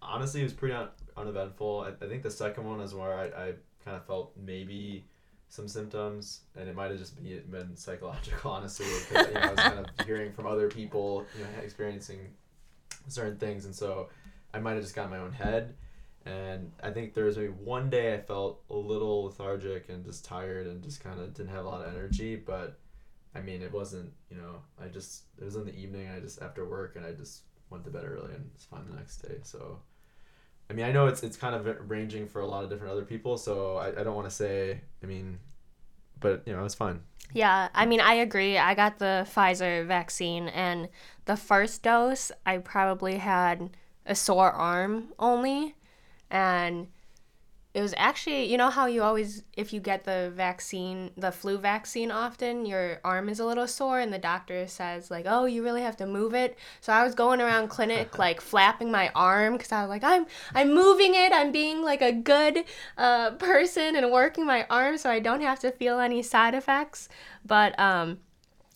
honestly, 0.03 0.41
it 0.41 0.45
was 0.45 0.53
pretty 0.53 0.75
un- 0.75 0.89
uneventful. 1.17 1.87
I, 1.87 2.05
I 2.05 2.09
think 2.09 2.23
the 2.23 2.31
second 2.31 2.65
one 2.65 2.81
is 2.81 2.95
where 2.95 3.19
I, 3.19 3.25
I 3.25 3.53
kind 3.85 3.97
of 3.97 4.07
felt 4.07 4.33
maybe 4.37 5.05
some 5.51 5.69
symptoms, 5.69 6.41
and 6.57 6.69
it 6.69 6.75
might 6.75 6.91
have 6.91 6.99
just 6.99 7.23
be, 7.23 7.39
been 7.51 7.77
psychological, 7.77 8.51
honestly. 8.53 8.87
Because 8.87 9.27
you 9.29 9.35
know, 9.35 9.41
I 9.41 9.51
was 9.51 9.61
kind 9.61 9.79
of 9.81 10.07
hearing 10.07 10.33
from 10.33 10.47
other 10.47 10.69
people, 10.69 11.27
you 11.37 11.45
know, 11.45 11.51
experiencing 11.63 12.21
certain 13.09 13.37
things, 13.37 13.67
and 13.67 13.75
so 13.75 14.09
I 14.55 14.61
might 14.61 14.75
have 14.75 14.83
just 14.83 14.95
got 14.95 15.05
in 15.05 15.11
my 15.11 15.19
own 15.19 15.33
head. 15.33 15.75
And 16.25 16.71
I 16.83 16.91
think 16.91 17.15
there 17.15 17.25
was 17.25 17.37
maybe 17.37 17.49
one 17.49 17.91
day 17.91 18.15
I 18.15 18.21
felt 18.21 18.63
a 18.71 18.77
little 18.77 19.25
lethargic 19.25 19.89
and 19.89 20.05
just 20.05 20.25
tired 20.25 20.67
and 20.67 20.83
just 20.83 21.03
kind 21.03 21.19
of 21.19 21.35
didn't 21.35 21.51
have 21.51 21.65
a 21.65 21.69
lot 21.69 21.85
of 21.85 21.93
energy. 21.93 22.37
But 22.37 22.79
I 23.35 23.41
mean, 23.41 23.63
it 23.63 23.73
wasn't, 23.73 24.13
you 24.31 24.37
know, 24.37 24.57
I 24.81 24.89
just, 24.89 25.25
it 25.41 25.45
was 25.45 25.57
in 25.57 25.65
the 25.65 25.75
evening. 25.75 26.11
I 26.15 26.21
just, 26.21 26.43
after 26.43 26.69
work, 26.69 26.97
and 26.97 27.07
I 27.07 27.13
just 27.13 27.43
went 27.71 27.85
to 27.85 27.91
bed 27.91 28.05
early 28.05 28.35
and 28.35 28.51
it's 28.55 28.67
fine 28.67 28.85
the 28.89 28.97
next 28.97 29.19
day. 29.19 29.39
So, 29.43 29.79
I 30.71 30.73
mean, 30.73 30.87
I 30.87 30.93
know 30.93 31.09
it's, 31.09 31.25
it's 31.25 31.37
kind 31.37 31.55
of 31.57 31.91
ranging 31.91 32.29
for 32.29 32.41
a 32.41 32.47
lot 32.47 32.63
of 32.63 32.71
different 32.71 32.93
other 32.93 33.05
people. 33.05 33.37
So 33.37 33.77
I, 33.79 33.89
I 33.89 34.05
don't 34.05 34.15
want 34.15 34.29
to 34.29 34.35
say, 34.35 34.81
I 35.03 35.07
mean, 35.07 35.41
but, 36.21 36.43
you 36.47 36.53
know, 36.53 36.65
it's 36.65 36.77
fine. 36.77 37.01
Yeah, 37.33 37.69
I 37.75 37.87
mean, 37.87 38.01
I 38.01 38.15
agree. 38.15 38.57
I 38.57 38.75
got 38.75 38.99
the 38.99 39.27
Pfizer 39.35 39.87
vaccine, 39.87 40.49
and 40.49 40.89
the 41.27 41.37
first 41.37 41.83
dose, 41.83 42.33
I 42.45 42.59
probably 42.59 43.19
had 43.19 43.71
a 44.05 44.15
sore 44.15 44.51
arm 44.51 45.13
only. 45.19 45.75
And 46.31 46.89
it 47.73 47.83
was 47.83 47.95
actually, 47.97 48.51
you 48.51 48.57
know, 48.57 48.69
how 48.69 48.87
you 48.87 49.03
always, 49.03 49.45
if 49.57 49.73
you 49.73 49.79
get 49.79 50.03
the 50.03 50.33
vaccine, 50.35 51.13
the 51.17 51.31
flu 51.31 51.57
vaccine 51.57 52.11
often, 52.11 52.67
your 52.67 53.01
arm 53.05 53.29
is 53.29 53.39
a 53.39 53.45
little 53.45 53.69
sore, 53.69 54.01
and 54.01 54.13
the 54.13 54.19
doctor 54.19 54.67
says, 54.67 55.09
like, 55.09 55.25
oh, 55.29 55.45
you 55.45 55.63
really 55.63 55.83
have 55.83 55.97
to 55.99 56.07
move 56.07 56.35
it. 56.35 56.59
So 56.81 56.93
I 56.93 57.05
was 57.05 57.15
going 57.15 57.41
around 57.41 57.69
clinic, 57.69 58.19
like, 58.19 58.41
flapping 58.41 58.91
my 58.91 59.13
arm 59.15 59.53
because 59.53 59.71
I 59.71 59.83
was 59.83 59.89
like, 59.89 60.03
I'm, 60.03 60.27
I'm 60.53 60.75
moving 60.75 61.15
it. 61.15 61.33
I'm 61.33 61.53
being 61.53 61.83
like 61.83 62.03
a 62.03 62.11
good 62.11 62.65
uh, 62.99 63.33
person 63.33 63.95
and 63.95 64.11
working 64.11 64.45
my 64.45 64.67
arm 64.69 64.99
so 64.99 65.09
I 65.09 65.21
don't 65.21 65.41
have 65.41 65.61
to 65.61 65.71
feel 65.71 66.01
any 66.01 66.23
side 66.23 66.57
effects. 66.57 67.09
But 67.47 67.79
um, 67.79 68.19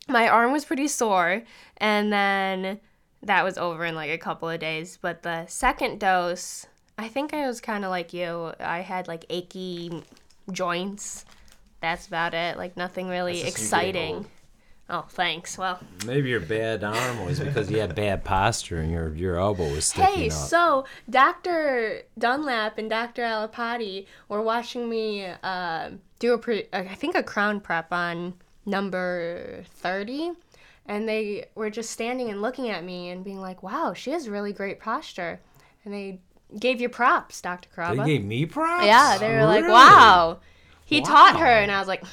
my 0.09 0.29
arm 0.29 0.53
was 0.53 0.65
pretty 0.65 0.87
sore, 0.87 1.43
and 1.79 2.13
then 2.13 2.79
that 3.23 3.43
was 3.43 3.59
over 3.59 3.85
in 3.85 3.97
like 3.97 4.11
a 4.11 4.19
couple 4.19 4.49
of 4.49 4.61
days. 4.61 4.99
But 5.03 5.25
the 5.25 5.47
second 5.47 5.99
dose, 5.99 6.67
I 6.97 7.09
think 7.09 7.35
I 7.35 7.47
was 7.47 7.61
kind 7.61 7.85
of 7.85 7.91
like 7.91 8.13
you. 8.13 8.53
I 8.61 8.81
had 8.81 9.09
like 9.09 9.27
achy 9.29 10.03
joints. 10.51 11.25
That's 11.81 12.07
about 12.07 12.35
it. 12.35 12.57
Like 12.57 12.77
nothing 12.77 13.09
really 13.09 13.43
That's 13.43 13.55
just 13.55 13.73
you 13.73 13.79
getting 13.79 14.17
exciting. 14.17 14.27
Oh, 14.91 15.07
thanks. 15.09 15.57
Well, 15.57 15.81
Maybe 16.07 16.29
your 16.29 16.41
bad 16.41 16.85
arm 16.85 17.25
was 17.25 17.41
because 17.41 17.71
you 17.71 17.81
had 17.81 17.95
bad 17.95 18.23
posture 18.23 18.79
and 18.79 18.91
your 18.91 19.15
your 19.15 19.39
elbow 19.39 19.71
was 19.73 19.87
sticking 19.87 20.15
hey, 20.15 20.27
up. 20.27 20.33
so 20.33 20.85
Dr. 21.09 22.03
Dunlap 22.19 22.77
and 22.77 22.91
Dr. 22.91 23.23
Alapati 23.23 24.07
were 24.29 24.43
watching 24.43 24.89
me 24.89 25.27
uh, 25.43 25.91
do 26.19 26.35
a, 26.35 26.39
pre- 26.39 26.69
I 26.73 26.95
think 26.95 27.15
a 27.15 27.23
crown 27.23 27.61
prep 27.61 27.93
on 27.93 28.35
number 28.67 29.65
30. 29.77 30.33
And 30.87 31.09
they 31.09 31.47
were 31.55 31.71
just 31.71 31.91
standing 31.91 32.29
and 32.29 32.43
looking 32.43 32.69
at 32.69 32.85
me 32.85 33.09
and 33.09 33.25
being 33.25 33.41
like, 33.41 33.63
wow, 33.63 33.95
she 33.95 34.11
has 34.11 34.29
really 34.29 34.53
great 34.53 34.81
posture. 34.81 35.41
And 35.85 35.95
they 35.95 36.21
gave 36.59 36.81
you 36.81 36.89
props, 36.89 37.41
Dr. 37.41 37.69
they 37.95 38.05
gave 38.05 38.25
me 38.25 38.47
props. 38.47 38.87
Yeah, 38.87 39.19
they 39.19 39.29
were 39.29 39.45
like, 39.45 39.65
wow. 39.65 40.39
He 40.85 41.01
taught 41.01 41.39
her, 41.39 41.47
and 41.47 41.73
I 41.73 41.79
was 41.79 41.89
like, 41.89 42.05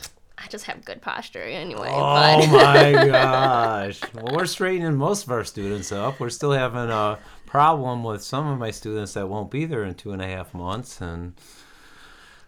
I 0.43 0.47
just 0.47 0.65
have 0.65 0.83
good 0.83 1.01
posture 1.01 1.43
anyway. 1.43 1.89
Oh 1.91 2.47
but 2.51 2.51
my 2.51 2.91
gosh. 3.07 4.01
Well, 4.13 4.35
we're 4.35 4.45
straightening 4.45 4.95
most 4.95 5.25
of 5.25 5.31
our 5.31 5.43
students 5.43 5.91
up. 5.91 6.19
We're 6.19 6.29
still 6.29 6.51
having 6.51 6.89
a 6.89 7.19
problem 7.45 8.03
with 8.03 8.23
some 8.23 8.47
of 8.47 8.57
my 8.57 8.71
students 8.71 9.13
that 9.13 9.29
won't 9.29 9.51
be 9.51 9.65
there 9.65 9.83
in 9.83 9.93
two 9.93 10.13
and 10.13 10.21
a 10.21 10.27
half 10.27 10.53
months. 10.53 10.99
And 10.99 11.35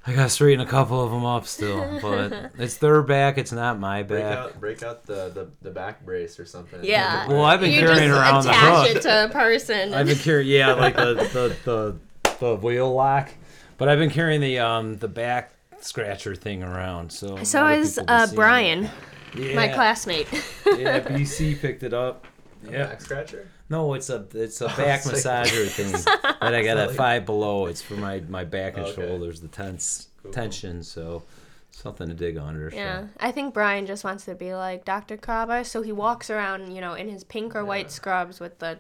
I 0.06 0.14
got 0.14 0.24
to 0.24 0.30
straighten 0.30 0.60
a 0.60 0.70
couple 0.70 1.02
of 1.02 1.12
them 1.12 1.26
up 1.26 1.48
still. 1.48 2.00
But 2.02 2.52
it's 2.58 2.78
their 2.78 3.02
back. 3.02 3.38
It's 3.38 3.52
not 3.54 3.80
my 3.80 4.04
Break 4.04 4.24
back. 4.24 4.38
out, 4.38 4.60
break 4.60 4.84
out 4.84 5.06
the, 5.06 5.30
the, 5.30 5.50
the 5.62 5.72
back 5.72 6.06
brace 6.06 6.40
or 6.40 6.46
something. 6.46 6.84
yeah. 6.84 7.28
Well, 7.28 7.46
I've 7.46 7.62
been 7.62 7.72
you 7.72 7.80
carrying 7.80 8.10
just 8.10 8.20
around 8.20 8.44
the 8.44 8.50
attach 8.50 8.88
hook. 8.88 8.98
it 8.98 9.02
to 9.04 9.26
a 9.26 9.30
person. 9.30 9.94
I've 9.94 10.08
been 10.08 10.18
carrying, 10.18 10.50
yeah, 10.50 10.74
like 10.74 10.96
the, 10.96 11.14
the, 11.16 11.56
the, 11.64 12.36
the 12.40 12.56
wheel 12.56 12.94
lock. 12.94 13.30
But 13.78 13.90
I've 13.90 14.00
been 14.00 14.10
carrying 14.12 14.42
the 14.42 14.60
um 14.60 14.98
the 14.98 15.08
back 15.08 15.52
scratcher 15.80 16.36
thing 16.36 16.64
around. 16.64 17.12
So 17.12 17.44
so 17.44 17.68
is 17.68 18.00
uh. 18.08 18.28
Brian, 18.34 18.90
yeah. 19.36 19.56
my 19.56 19.68
classmate. 19.68 20.28
Yeah, 20.66 21.00
BC 21.00 21.60
picked 21.62 21.84
it 21.84 21.94
up. 21.94 22.26
Yeah. 22.72 22.88
Back 22.88 23.02
scratcher? 23.02 23.48
No, 23.70 23.94
it's 23.94 24.10
a 24.10 24.26
it's 24.34 24.62
a 24.62 24.68
back 24.78 25.06
It's 25.06 25.26
like- 25.26 25.46
massager 25.48 25.68
thing 25.70 25.92
that 26.42 26.54
I 26.54 26.64
got 26.64 26.78
at 26.78 26.92
five 26.92 27.26
below. 27.26 27.66
It's 27.68 27.82
for 27.82 27.96
my 27.96 28.22
my 28.30 28.44
back 28.44 28.78
and 28.78 28.86
Okay. 28.86 28.96
shoulders, 29.02 29.42
the 29.42 29.48
tense 29.48 30.08
Cool. 30.22 30.32
tension. 30.32 30.84
So 30.84 31.24
something 31.72 32.08
to 32.08 32.14
dig 32.14 32.38
under. 32.38 32.70
so. 32.72 32.78
yeah, 32.78 33.08
I 33.20 33.32
think 33.32 33.54
Brian 33.54 33.86
just 33.86 34.04
wants 34.04 34.26
to 34.26 34.36
be 34.36 34.54
like 34.54 34.86
Dr. 34.86 35.18
Kraba, 35.18 35.66
so 35.66 35.82
he 35.82 35.92
walks 35.92 36.30
around, 36.30 36.72
you 36.74 36.80
know, 36.82 36.94
in 36.94 37.10
his 37.10 37.24
pink 37.24 37.56
or 37.56 37.60
Yeah. 37.62 37.64
white 37.68 37.92
scrubs 37.92 38.40
with 38.40 38.60
the 38.60 38.78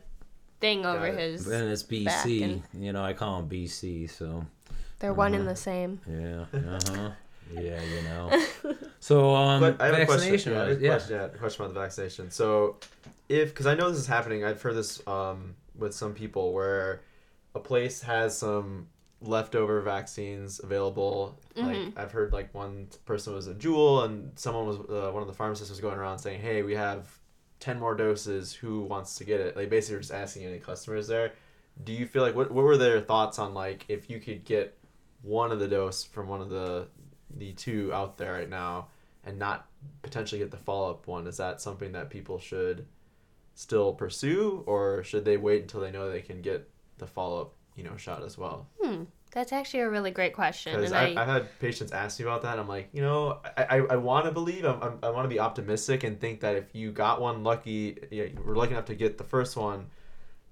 thing 0.61 0.85
over 0.85 1.07
it. 1.07 1.17
his. 1.19 1.47
And 1.47 1.69
it's 1.69 1.83
back 1.83 2.23
BC. 2.25 2.43
and- 2.43 2.63
You 2.73 2.93
know, 2.93 3.03
I 3.03 3.13
call 3.13 3.39
him 3.39 3.49
BC. 3.49 4.07
So 4.09 4.45
They're 4.99 5.13
one 5.13 5.33
Uh-huh. 5.33 5.39
and 5.41 5.49
the 5.49 5.55
same. 5.55 5.99
yeah, 6.07 6.45
uh 6.53 6.79
huh. 6.87 7.11
Yeah, 7.53 7.81
you 7.83 8.01
know. 8.03 8.45
So 9.01 9.35
um, 9.35 9.59
But 9.59 9.81
I 9.81 9.87
have 9.87 9.95
a 9.99 10.05
question. 10.05 10.31
vaccination. 10.31 10.53
Yeah, 10.53 10.57
I 10.59 10.61
have 10.61 10.69
was- 10.69 10.77
a 10.77 10.81
yeah. 10.81 10.89
question, 10.93 11.15
yeah, 11.17 11.25
a 11.25 11.29
question 11.37 11.61
about 11.65 11.73
the 11.73 11.79
vaccination. 11.81 12.31
So, 12.31 12.77
if 13.33 13.49
because 13.49 13.65
I 13.65 13.75
know 13.75 13.89
this 13.89 13.99
is 13.99 14.07
happening, 14.07 14.43
I've 14.43 14.61
heard 14.61 14.75
this 14.75 15.05
um, 15.07 15.55
with 15.75 15.93
some 15.93 16.13
people 16.13 16.53
where 16.53 17.01
a 17.55 17.59
place 17.59 18.01
has 18.01 18.37
some 18.37 18.87
leftover 19.21 19.81
vaccines 19.81 20.59
available. 20.61 21.39
Like 21.55 21.97
I've 21.97 22.11
heard, 22.11 22.31
like 22.31 22.53
one 22.53 22.87
person 23.05 23.33
was 23.33 23.47
a 23.47 23.53
Jewel, 23.53 24.03
and 24.03 24.37
someone 24.37 24.67
was 24.67 24.77
uh, 24.77 25.11
one 25.11 25.21
of 25.21 25.27
the 25.27 25.33
pharmacists 25.33 25.69
was 25.69 25.79
going 25.79 25.97
around 25.97 26.19
saying, 26.19 26.41
"Hey, 26.41 26.61
we 26.61 26.75
have 26.75 27.09
ten 27.59 27.79
more 27.79 27.95
doses. 27.95 28.53
Who 28.53 28.81
wants 28.81 29.15
to 29.15 29.23
get 29.23 29.39
it?" 29.39 29.55
They 29.55 29.65
basically 29.65 29.95
were 29.95 30.01
just 30.01 30.13
asking 30.13 30.45
any 30.45 30.59
customers 30.59 31.07
there. 31.07 31.33
Do 31.83 31.91
you 31.91 32.05
feel 32.05 32.21
like 32.21 32.35
what 32.35 32.51
what 32.51 32.63
were 32.63 32.77
their 32.77 33.01
thoughts 33.01 33.39
on 33.39 33.53
like 33.53 33.85
if 33.87 34.09
you 34.09 34.19
could 34.19 34.45
get 34.45 34.77
one 35.23 35.51
of 35.51 35.59
the 35.59 35.67
dose 35.67 36.03
from 36.03 36.27
one 36.27 36.41
of 36.41 36.49
the 36.49 36.87
the 37.35 37.53
two 37.53 37.91
out 37.93 38.17
there 38.17 38.33
right 38.33 38.49
now 38.49 38.89
and 39.25 39.39
not 39.39 39.67
potentially 40.03 40.37
get 40.37 40.51
the 40.51 40.57
follow 40.57 40.91
up 40.91 41.07
one, 41.07 41.25
is 41.25 41.37
that 41.37 41.61
something 41.61 41.93
that 41.93 42.11
people 42.11 42.37
should 42.37 42.85
still 43.53 43.93
pursue, 43.93 44.63
or 44.65 45.03
should 45.03 45.25
they 45.25 45.37
wait 45.37 45.61
until 45.61 45.81
they 45.81 45.91
know 45.91 46.11
they 46.11 46.21
can 46.21 46.41
get 46.41 46.69
the 46.97 47.07
follow 47.07 47.41
up, 47.41 47.53
you 47.75 47.83
know, 47.83 47.95
shot 47.97 48.23
as 48.23 48.37
well? 48.37 48.67
Hmm, 48.81 49.03
that's 49.31 49.51
actually 49.51 49.81
a 49.81 49.89
really 49.89 50.11
great 50.11 50.33
question. 50.33 50.75
Because 50.75 50.91
And 50.91 51.17
I, 51.17 51.21
I, 51.21 51.23
I've 51.23 51.27
had 51.27 51.59
patients 51.59 51.91
ask 51.91 52.19
me 52.19 52.25
about 52.25 52.41
that. 52.43 52.59
I'm 52.59 52.67
like, 52.67 52.89
you 52.93 53.01
know, 53.01 53.39
I, 53.57 53.63
I, 53.63 53.77
I 53.77 53.95
want 53.95 54.25
to 54.25 54.31
believe, 54.31 54.65
I'm, 54.65 54.81
I'm, 54.81 54.99
I 55.03 55.09
want 55.09 55.25
to 55.25 55.29
be 55.29 55.39
optimistic 55.39 56.03
and 56.03 56.19
think 56.19 56.41
that 56.41 56.55
if 56.55 56.73
you 56.73 56.91
got 56.91 57.21
one 57.21 57.43
lucky, 57.43 57.97
you 58.11 58.25
know, 58.25 58.41
we're 58.45 58.55
lucky 58.55 58.73
enough 58.73 58.85
to 58.85 58.95
get 58.95 59.17
the 59.17 59.23
first 59.23 59.55
one, 59.55 59.87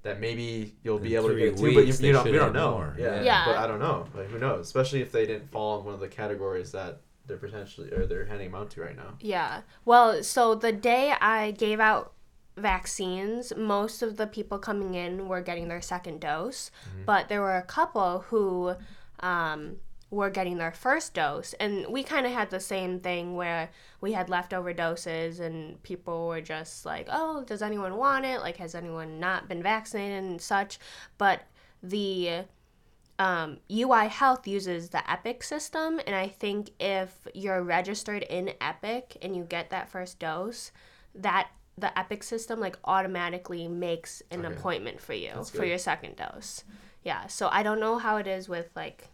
that 0.03 0.20
maybe 0.20 0.74
you'll 0.84 0.98
be 0.98 1.15
able 1.15 1.29
to 1.29 1.36
get 1.36 1.50
it 1.50 1.58
too. 1.58 1.75
But 1.75 1.86
you, 1.86 1.93
you 1.93 1.93
they 1.93 2.12
know, 2.12 2.24
we 2.24 2.31
don't 2.31 2.53
know. 2.53 2.91
Yeah. 2.98 3.22
Yeah. 3.22 3.46
But 3.46 3.58
I 3.58 3.67
don't 3.67 3.79
know. 3.79 4.08
Like, 4.15 4.29
who 4.29 4.39
knows? 4.39 4.65
Especially 4.65 5.01
if 5.01 5.12
they 5.12 5.27
didn't 5.27 5.51
fall 5.51 5.79
in 5.79 5.86
one 5.86 5.93
of 5.93 6.00
the 6.00 6.08
categories 6.08 6.72
that 6.72 7.01
they're 7.27 7.38
potentially 7.38 7.91
or 7.93 8.08
they're 8.08 8.25
handing 8.25 8.51
them 8.51 8.60
out 8.60 8.72
to 8.72 8.81
right 8.81 8.96
now. 8.96 9.13
Yeah. 9.20 9.62
Well, 9.86 10.24
so 10.24 10.55
the 10.55 10.72
day 10.72 11.13
I 11.22 11.51
gave 11.51 11.79
out 11.79 12.13
vaccines, 12.62 13.53
most 13.56 14.01
of 14.01 14.18
the 14.18 14.27
people 14.27 14.60
coming 14.60 14.94
in 14.94 15.27
were 15.27 15.41
getting 15.41 15.68
their 15.68 15.82
second 15.82 16.22
dose, 16.22 16.72
but 17.06 17.30
there 17.30 17.41
were 17.41 17.58
a 17.58 17.63
couple 17.63 18.20
who 18.30 18.75
um, 19.20 19.77
were 20.12 20.30
getting 20.30 20.58
their 20.58 20.72
first 20.72 21.13
dose. 21.13 21.53
And 21.53 21.88
we 21.88 22.03
kind 22.03 22.25
of 22.25 22.34
had 22.34 22.50
the 22.50 22.60
same 22.60 23.00
thing 23.00 23.36
where 23.36 23.70
we 24.01 24.12
had 24.12 24.30
leftover 24.30 24.74
doses, 24.74 25.39
and 25.39 25.82
people 25.84 26.27
were 26.27 26.41
just 26.41 26.86
like, 26.86 27.08
oh, 27.10 27.44
does 27.46 27.62
anyone 27.62 27.96
want 27.98 28.25
it? 28.25 28.39
Like, 28.39 28.58
has 28.58 28.75
anyone 28.75 29.20
not 29.20 29.48
been 29.48 29.63
vaccinated 29.63 30.24
and 30.24 30.41
such? 30.41 30.80
But 31.18 31.44
the 31.82 32.44
um, 33.18 33.60
UI 33.72 34.08
Health 34.08 34.48
uses 34.48 34.89
the 34.89 35.10
Epic 35.10 35.44
system, 35.44 36.01
and 36.06 36.15
I 36.15 36.27
think 36.27 36.72
if 36.80 37.27
you're 37.34 37.63
registered 37.63 38.24
in 38.24 38.53
Epic 38.60 39.18
and 39.22 39.36
you 39.36 39.44
get 39.44 39.70
that 39.70 39.89
first 39.89 40.20
dose, 40.20 40.72
that 41.15 41.50
the 41.77 41.97
Epic 41.97 42.23
system 42.23 42.59
like 42.59 42.77
automatically 42.85 43.67
makes 43.67 44.21
an 44.31 44.45
Okay. 44.45 44.53
appointment 44.55 45.01
for 45.01 45.13
you 45.13 45.31
That's 45.35 45.49
for 45.49 45.57
good. 45.59 45.69
your 45.69 45.77
second 45.77 46.15
dose. 46.17 46.63
Yeah, 47.03 47.27
so 47.27 47.49
I 47.51 47.63
don't 47.63 47.79
know 47.79 47.97
how 47.97 48.17
it 48.17 48.27
is 48.27 48.47
with 48.49 48.69
like 48.75 49.07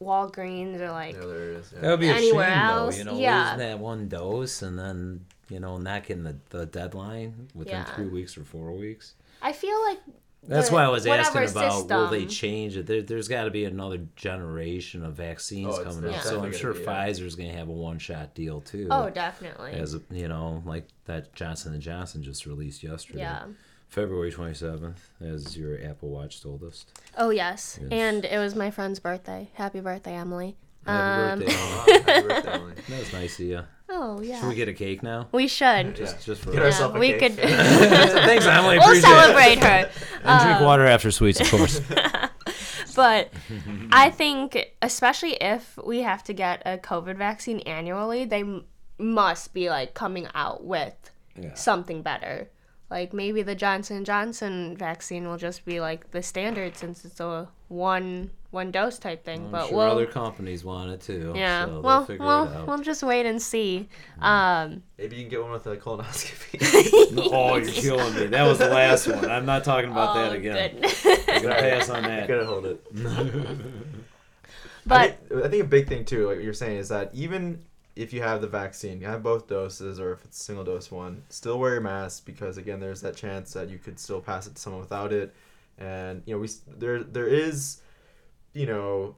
Walgreens 0.00 0.80
or 0.80 0.90
like 0.90 1.14
Yeah, 1.14 1.26
there 1.26 1.50
it 1.52 1.56
is. 1.58 1.70
That 1.70 1.82
Yeah. 1.82 1.90
would 1.90 2.00
be 2.00 2.08
a 2.08 2.14
Anywhere 2.14 2.48
shame, 2.50 2.58
else, 2.58 2.94
though. 2.94 2.98
You 2.98 3.04
know, 3.04 3.18
yeah. 3.18 3.42
losing 3.44 3.58
that 3.58 3.78
one 3.78 4.08
dose 4.08 4.62
and 4.62 4.78
then 4.78 5.26
you 5.48 5.60
know 5.60 5.78
not 5.78 6.04
getting 6.04 6.24
the, 6.24 6.36
the 6.50 6.66
deadline 6.66 7.48
within 7.54 7.74
Yeah. 7.74 7.84
three 7.84 8.06
weeks 8.08 8.36
or 8.38 8.44
four 8.44 8.72
weeks. 8.72 9.14
I 9.42 9.52
feel 9.52 9.80
like 9.84 9.98
That's 10.44 10.68
the- 10.68 10.74
why 10.74 10.84
I 10.84 10.88
was 10.88 11.06
asking 11.06 11.40
whatever 11.42 11.58
about 11.60 11.88
will 11.88 12.08
they 12.08 12.26
change 12.26 12.76
it? 12.76 12.86
There, 12.86 13.02
there's 13.02 13.28
got 13.28 13.44
to 13.44 13.50
be 13.50 13.64
another 13.64 13.98
generation 14.16 15.04
of 15.04 15.14
vaccines 15.14 15.74
Oh, 15.78 15.84
coming 15.84 16.04
up, 16.06 16.12
Yeah. 16.12 16.20
so 16.20 16.42
I'm 16.42 16.52
sure 16.52 16.72
gonna. 16.72 16.84
Pfizer's 16.84 17.34
going 17.36 17.50
to 17.50 17.56
have 17.56 17.68
a 17.68 17.72
one-shot 17.72 18.34
deal 18.34 18.60
too. 18.60 18.88
Oh, 18.90 19.08
definitely. 19.10 19.72
as 19.72 19.96
you 20.10 20.26
know, 20.28 20.62
like 20.66 20.88
that 21.04 21.32
Johnson 21.34 21.72
and 21.74 21.82
Johnson 21.82 22.22
just 22.22 22.46
released 22.46 22.82
yesterday. 22.82 23.20
yeah. 23.20 23.44
February 23.88 24.32
27th, 24.32 24.96
as 25.20 25.54
your 25.56 25.78
Apple 25.84 26.08
Watch 26.08 26.42
told 26.42 26.62
us. 26.64 26.86
Oh 27.18 27.28
yes. 27.30 27.78
Yes. 27.80 27.88
and 27.92 28.24
it 28.24 28.38
was 28.38 28.54
my 28.54 28.70
friend's 28.70 28.98
birthday. 28.98 29.50
Happy 29.54 29.80
birthday, 29.80 30.14
Emily. 30.14 30.56
Happy 30.86 31.32
Um, 31.32 31.38
birthday! 31.40 31.54
Emily. 31.54 31.92
happy 32.02 32.26
birthday, 32.28 32.50
Emily. 32.52 32.74
that 32.88 32.98
was 32.98 33.12
nice 33.12 33.38
of 33.38 33.44
you. 33.46 33.60
Oh 33.94 34.20
yeah. 34.22 34.40
Should 34.40 34.48
we 34.48 34.54
get 34.54 34.68
a 34.68 34.72
cake 34.72 35.02
now? 35.02 35.28
We 35.32 35.46
should. 35.48 35.94
Just, 35.94 36.16
Yeah. 36.16 36.22
just 36.24 36.42
for 36.42 36.50
Get 36.52 36.60
Yeah, 36.60 36.66
ourselves 36.66 36.96
a 36.96 36.98
we 36.98 37.08
cake. 37.12 37.20
could. 37.20 37.34
Thanks, 37.38 38.46
Emily. 38.46 38.78
we'll 38.78 38.86
Appreciate 38.88 39.10
it. 39.10 39.16
celebrate 39.22 39.58
her. 39.58 39.90
And 40.24 40.40
drink 40.42 40.58
um, 40.60 40.64
water 40.64 40.86
after 40.86 41.10
sweets, 41.10 41.40
of 41.40 41.50
course. 41.50 41.80
But 42.94 43.32
I 43.90 44.10
think, 44.10 44.74
especially 44.82 45.32
if 45.40 45.78
we 45.82 46.02
have 46.02 46.22
to 46.24 46.34
get 46.34 46.60
a 46.66 46.76
COVID 46.76 47.16
vaccine 47.16 47.60
annually, 47.60 48.26
they 48.26 48.40
m- 48.40 48.66
must 48.98 49.54
be 49.54 49.70
like 49.70 49.94
coming 49.94 50.28
out 50.34 50.64
with 50.64 50.94
Yeah. 51.34 51.54
something 51.54 52.02
better. 52.02 52.50
Like 52.90 53.14
maybe 53.14 53.40
the 53.42 53.54
Johnson 53.54 54.04
Johnson 54.04 54.76
vaccine 54.76 55.26
will 55.26 55.38
just 55.38 55.64
be 55.64 55.80
like 55.80 56.10
the 56.10 56.22
standard 56.22 56.76
since 56.76 57.04
it's 57.06 57.18
a 57.20 57.48
one 57.68 58.30
one 58.52 58.70
dose 58.70 58.98
type 58.98 59.24
thing. 59.24 59.46
I'm 59.46 59.50
but 59.50 59.68
sure 59.68 59.78
we'll 59.78 59.90
other 59.90 60.06
companies 60.06 60.64
want 60.64 60.90
it 60.90 61.00
too. 61.00 61.32
yeah, 61.34 61.64
so 61.64 61.70
they'll 61.72 61.82
well 61.82 62.04
figure 62.04 62.24
we'll 62.24 62.44
it 62.44 62.56
out. 62.56 62.66
we'll 62.68 62.78
just 62.78 63.02
wait 63.02 63.26
and 63.26 63.42
see. 63.42 63.88
Um, 64.20 64.82
Maybe 64.98 65.16
you 65.16 65.22
can 65.22 65.30
get 65.30 65.42
one 65.42 65.50
with 65.50 65.66
a 65.66 65.76
colonoscopy. 65.76 67.16
oh, 67.32 67.56
you're 67.56 67.72
killing 67.72 68.14
me. 68.14 68.26
That 68.26 68.46
was 68.46 68.58
the 68.58 68.68
last 68.68 69.08
one. 69.08 69.28
I'm 69.30 69.46
not 69.46 69.64
talking 69.64 69.90
about 69.90 70.14
that 70.14 70.32
oh, 70.32 70.34
again. 70.34 70.72
goodness. 70.72 71.06
I'm 71.28 71.42
gonna 71.42 71.54
pass 71.54 71.88
on 71.90 72.04
I 72.04 72.08
that. 72.08 72.26
couldn't 72.28 72.46
hold 72.46 72.66
it. 72.66 72.94
but 74.86 75.00
I 75.00 75.08
think, 75.08 75.44
I 75.44 75.48
think 75.48 75.64
a 75.64 75.66
big 75.66 75.88
thing 75.88 76.04
too, 76.04 76.28
like 76.28 76.42
you're 76.42 76.52
saying, 76.52 76.76
is 76.76 76.90
that 76.90 77.10
even 77.14 77.58
if 77.96 78.12
you 78.12 78.22
have 78.22 78.40
the 78.40 78.46
vaccine, 78.46 79.00
you 79.00 79.06
have 79.06 79.22
both 79.22 79.48
doses, 79.48 80.00
or 80.00 80.12
if 80.12 80.24
it's 80.24 80.40
a 80.40 80.44
single 80.44 80.64
dose 80.64 80.90
one, 80.90 81.22
still 81.28 81.58
wear 81.58 81.72
your 81.72 81.80
mask 81.80 82.24
because 82.24 82.56
again, 82.56 82.80
there's 82.80 83.00
that 83.02 83.16
chance 83.16 83.52
that 83.52 83.68
you 83.68 83.78
could 83.78 83.98
still 83.98 84.20
pass 84.20 84.46
it 84.46 84.54
to 84.54 84.60
someone 84.60 84.80
without 84.80 85.12
it, 85.12 85.34
and 85.78 86.22
you 86.26 86.34
know 86.34 86.40
we 86.40 86.48
there 86.78 87.02
there 87.02 87.26
is, 87.28 87.81
you 88.52 88.66
know, 88.66 89.16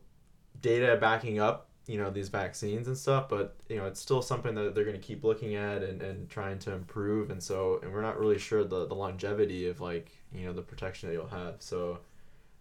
data 0.60 0.96
backing 1.00 1.40
up 1.40 1.68
you 1.86 1.98
know 1.98 2.10
these 2.10 2.28
vaccines 2.28 2.88
and 2.88 2.96
stuff, 2.96 3.28
but 3.28 3.56
you 3.68 3.76
know 3.76 3.86
it's 3.86 4.00
still 4.00 4.22
something 4.22 4.54
that 4.54 4.74
they're 4.74 4.84
going 4.84 4.98
to 4.98 5.06
keep 5.06 5.22
looking 5.22 5.54
at 5.54 5.82
and, 5.82 6.00
and 6.00 6.30
trying 6.30 6.58
to 6.60 6.72
improve, 6.72 7.30
and 7.30 7.42
so 7.42 7.78
and 7.82 7.92
we're 7.92 8.02
not 8.02 8.18
really 8.18 8.38
sure 8.38 8.64
the 8.64 8.86
the 8.86 8.94
longevity 8.94 9.68
of 9.68 9.80
like 9.80 10.10
you 10.32 10.46
know 10.46 10.52
the 10.52 10.62
protection 10.62 11.08
that 11.08 11.14
you'll 11.14 11.26
have, 11.26 11.56
so 11.58 11.98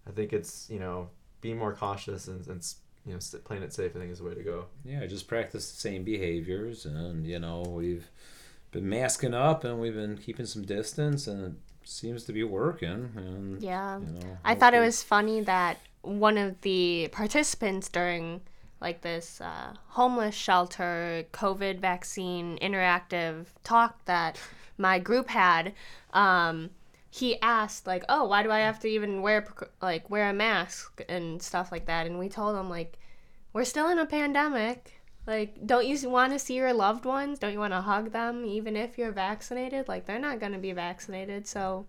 I 0.08 0.12
think 0.12 0.34
it's 0.34 0.70
you 0.70 0.80
know 0.80 1.10
being 1.42 1.58
more 1.58 1.74
cautious 1.74 2.28
and, 2.28 2.46
and 2.48 2.66
you 3.06 3.14
know 3.14 3.18
s- 3.18 3.36
playing 3.46 3.64
it 3.64 3.72
safe. 3.72 3.96
I 3.96 4.00
think 4.00 4.12
is 4.12 4.20
the 4.20 4.26
way 4.26 4.34
to 4.34 4.44
go. 4.44 4.66
Yeah, 4.84 5.06
just 5.06 5.28
practice 5.28 5.72
the 5.72 5.78
same 5.78 6.04
behaviors, 6.04 6.86
and 6.86 7.26
you 7.26 7.40
know 7.40 7.62
we've 7.62 8.10
been 8.72 8.90
masking 8.90 9.34
up 9.34 9.64
and 9.64 9.80
we've 9.80 9.96
been 9.96 10.18
keeping 10.18 10.46
some 10.46 10.64
distance, 10.64 11.28
and 11.28 11.46
it 11.46 11.54
seems 11.86 12.26
to 12.26 12.34
be 12.34 12.44
working. 12.44 13.12
And 13.16 13.64
yeah. 13.64 14.00
you 14.00 14.20
know, 14.20 14.38
I 14.44 14.56
thought 14.56 14.74
it 14.74 14.82
was 14.82 15.02
funny 15.02 15.40
that 15.42 15.78
one 16.04 16.38
of 16.38 16.62
the 16.62 17.10
participants 17.12 17.90
during 17.90 18.42
like 18.80 19.02
this 19.02 19.40
uh, 19.42 19.74
homeless 19.88 20.36
shelter 20.36 21.24
COVID 21.32 21.80
vaccine 21.80 22.60
interactive 22.60 23.46
talk 23.64 24.04
that 24.06 24.38
my 24.78 25.00
group 25.00 25.30
had, 25.30 25.74
um, 26.12 26.70
he 27.10 27.40
asked 27.42 27.88
like, 27.88 28.04
"Oh, 28.10 28.26
why 28.26 28.44
do 28.44 28.52
I 28.52 28.60
have 28.60 28.80
to 28.82 28.88
even 28.88 29.22
wear 29.22 29.48
like 29.82 30.10
wear 30.10 30.30
a 30.30 30.34
mask 30.34 31.02
and 31.08 31.42
stuff 31.42 31.72
like 31.72 31.86
that?" 31.86 32.06
And 32.06 32.20
we 32.20 32.28
told 32.28 32.58
him 32.58 32.70
like, 32.70 33.00
"We're 33.54 33.64
still 33.66 33.90
in 33.90 34.00
a 34.00 34.06
pandemic." 34.06 35.00
Like, 35.26 35.66
don't 35.66 35.86
you 35.86 36.10
want 36.10 36.34
to 36.34 36.40
see 36.40 36.56
your 36.56 36.74
loved 36.74 37.06
ones? 37.06 37.40
Don't 37.40 37.54
you 37.54 37.60
want 37.60 37.72
to 37.72 37.80
hug 37.80 38.12
them, 38.12 38.44
even 38.46 38.76
if 38.76 38.98
you're 38.98 39.14
vaccinated? 39.14 39.88
Like, 39.88 40.06
they're 40.06 40.20
not 40.20 40.42
going 40.42 40.52
to 40.52 40.58
be 40.58 40.74
vaccinated, 40.74 41.48
so 41.48 41.86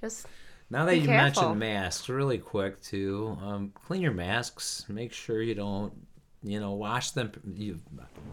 just 0.00 0.28
Now 0.70 0.84
that 0.84 0.92
Be 0.92 0.98
you 0.98 1.06
careful. 1.06 1.42
mentioned 1.42 1.60
masks, 1.60 2.08
really 2.08 2.38
quick 2.38 2.82
too, 2.82 3.38
um, 3.42 3.72
clean 3.86 4.00
your 4.02 4.12
masks. 4.12 4.84
Make 4.88 5.12
sure 5.12 5.40
you 5.40 5.54
don't, 5.54 5.92
you 6.42 6.58
know, 6.58 6.72
wash 6.72 7.12
them. 7.12 7.30
You, 7.54 7.78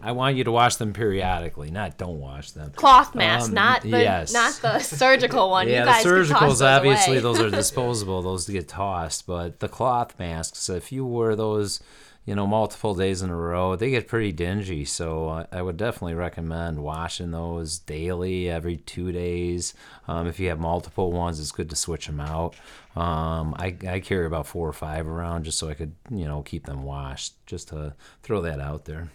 I 0.02 0.10
want 0.12 0.36
you 0.36 0.42
to 0.44 0.50
wash 0.52 0.76
them 0.76 0.92
periodically, 0.92 1.70
not 1.70 1.96
don't 1.96 2.18
wash 2.18 2.50
them. 2.50 2.72
cloth 2.72 3.14
mask, 3.14 3.48
Um, 3.50 3.54
not 3.54 3.82
the 3.82 3.88
yes. 3.90 4.32
not 4.32 4.54
the 4.62 4.78
surgical 4.80 5.48
one. 5.50 5.68
yeah, 5.68 5.80
you 5.80 5.84
guys 5.86 6.02
the 6.04 6.10
surgicals 6.10 6.60
obviously 6.60 7.20
those 7.20 7.38
are 7.40 7.50
disposable; 7.62 8.20
those 8.22 8.48
get 8.48 8.66
tossed. 8.68 9.26
But 9.26 9.60
the 9.60 9.68
cloth 9.68 10.18
masks, 10.18 10.68
if 10.68 10.90
you 10.90 11.06
wear 11.06 11.36
those, 11.36 11.80
you 12.24 12.34
know, 12.34 12.46
multiple 12.46 12.94
days 12.94 13.20
in 13.20 13.30
a 13.30 13.36
row, 13.36 13.76
they 13.76 13.90
get 13.90 14.08
pretty 14.08 14.32
dingy. 14.32 14.84
So 14.84 15.28
I, 15.28 15.46
I 15.52 15.62
would 15.62 15.76
definitely 15.76 16.14
recommend 16.14 16.82
washing 16.82 17.32
those 17.32 17.78
daily, 17.78 18.48
every 18.48 18.78
two 18.78 19.12
days. 19.12 19.74
Um, 20.08 20.26
if 20.26 20.40
you 20.40 20.48
have 20.48 20.58
multiple 20.58 21.12
ones, 21.12 21.38
it's 21.38 21.52
good 21.52 21.70
to 21.70 21.76
switch 21.76 22.06
them 22.06 22.20
out. 22.20 22.54
Um, 22.96 23.54
I, 23.58 23.76
I 23.86 24.00
carry 24.00 24.26
about 24.26 24.46
four 24.46 24.66
or 24.66 24.72
five 24.72 25.06
around 25.06 25.44
just 25.44 25.58
so 25.58 25.68
I 25.68 25.74
could, 25.74 25.94
you 26.10 26.24
know, 26.24 26.42
keep 26.42 26.64
them 26.64 26.82
washed. 26.82 27.34
Just 27.46 27.68
to 27.68 27.94
throw 28.22 28.40
that 28.42 28.60
out 28.60 28.86
there. 28.86 29.10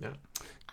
Yeah. 0.00 0.12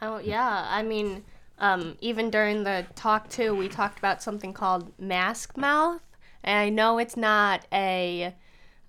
Oh 0.02 0.20
yeah, 0.20 0.68
I 0.70 0.84
mean, 0.84 1.24
um, 1.58 1.98
even 2.02 2.30
during 2.30 2.64
the 2.64 2.86
talk 2.96 3.30
too, 3.30 3.56
we 3.56 3.70
talked 3.70 3.98
about 3.98 4.22
something 4.22 4.54
called 4.54 4.92
mask 5.00 5.58
mouth, 5.58 6.02
and 6.44 6.60
I 6.60 6.70
know 6.70 7.00
it's 7.00 7.18
not 7.18 7.66
a 7.74 8.36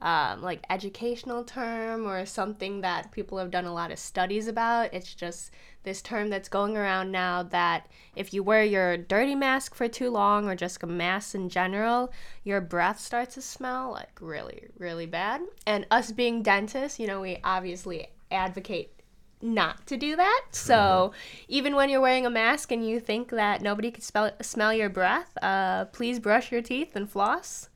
um, 0.01 0.43
like 0.43 0.65
educational 0.69 1.43
term 1.43 2.07
or 2.07 2.27
something 2.27 2.83
that 2.83 3.13
people 3.13 3.39
have 3.39 3.51
done 3.51 3.65
a 3.65 3.73
lot 3.73 3.91
of 3.91 3.99
studies 3.99 4.47
about. 4.47 4.93
It's 4.93 5.15
just 5.15 5.51
this 5.85 6.03
term 6.03 6.29
that's 6.29 6.49
going 6.49 6.77
around 6.77 7.11
now 7.13 7.43
that 7.45 7.87
if 8.15 8.35
you 8.35 8.43
wear 8.43 8.63
your 8.63 8.97
dirty 8.97 9.35
mask 9.35 9.75
for 9.75 9.89
too 9.89 10.11
long 10.11 10.49
or 10.49 10.55
just 10.55 10.83
a 10.83 10.87
mask 10.87 11.35
in 11.35 11.49
general, 11.49 12.13
your 12.45 12.61
breath 12.61 13.01
starts 13.01 13.35
to 13.35 13.43
smell 13.43 13.93
like 13.93 14.19
really, 14.21 14.67
really 14.79 15.07
bad. 15.07 15.41
And 15.67 15.87
us 15.91 16.13
being 16.13 16.43
dentists, 16.43 16.99
you 16.99 17.07
know, 17.07 17.21
we 17.21 17.39
obviously 17.43 18.09
advocate 18.31 18.93
not 19.41 19.87
to 19.87 19.97
do 19.97 20.17
that. 20.17 20.45
So 20.51 21.13
even 21.49 21.75
when 21.75 21.89
you're 21.89 22.01
wearing 22.01 22.27
a 22.27 22.31
mask 22.31 22.73
and 22.73 22.87
you 22.87 23.01
think 23.01 23.31
that 23.31 23.63
nobody 23.63 23.91
could 23.91 24.03
spell, 24.03 24.33
smell 24.43 24.75
your 24.75 24.89
breath, 24.89 25.37
uh, 25.41 25.87
please 25.87 26.19
brush 26.19 26.51
your 26.51 26.63
teeth 26.63 26.97
and 26.97 27.09
floss 27.09 27.69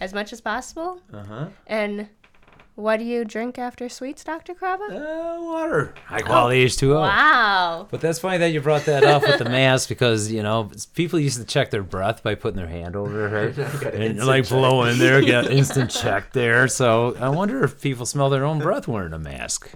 as 0.00 0.12
much 0.14 0.32
as 0.32 0.40
possible. 0.40 1.00
Uh 1.12 1.24
huh. 1.24 1.46
And 1.66 2.08
what 2.76 2.96
do 2.98 3.04
you 3.04 3.24
drink 3.26 3.58
after 3.58 3.88
sweets, 3.90 4.24
Dr. 4.24 4.54
Krabba? 4.54 4.90
Uh, 4.90 5.42
water. 5.42 5.92
High 6.06 6.22
quality 6.22 6.64
H2O. 6.64 7.00
Wow. 7.00 7.86
But 7.90 8.00
that's 8.00 8.18
funny 8.18 8.38
that 8.38 8.52
you 8.52 8.60
brought 8.62 8.86
that 8.86 9.04
up 9.04 9.20
with 9.22 9.38
the 9.38 9.44
mask 9.60 9.88
because 9.90 10.32
you 10.32 10.42
know 10.42 10.70
people 10.94 11.18
used 11.20 11.38
to 11.38 11.44
check 11.44 11.70
their 11.70 11.82
breath 11.82 12.22
by 12.22 12.34
putting 12.36 12.56
their 12.56 12.68
hand 12.68 12.96
over 12.96 13.48
it 13.48 13.56
Got 13.80 13.94
an 13.94 14.02
and 14.02 14.26
like 14.26 14.44
check. 14.44 14.50
blowing 14.52 14.98
there, 14.98 15.20
get 15.20 15.46
an 15.46 15.52
instant 15.58 15.90
check 15.90 16.32
there. 16.32 16.68
So 16.68 17.16
I 17.20 17.28
wonder 17.28 17.62
if 17.64 17.82
people 17.82 18.06
smell 18.06 18.30
their 18.30 18.44
own 18.46 18.58
breath 18.60 18.88
wearing 18.88 19.12
a 19.12 19.18
mask. 19.18 19.70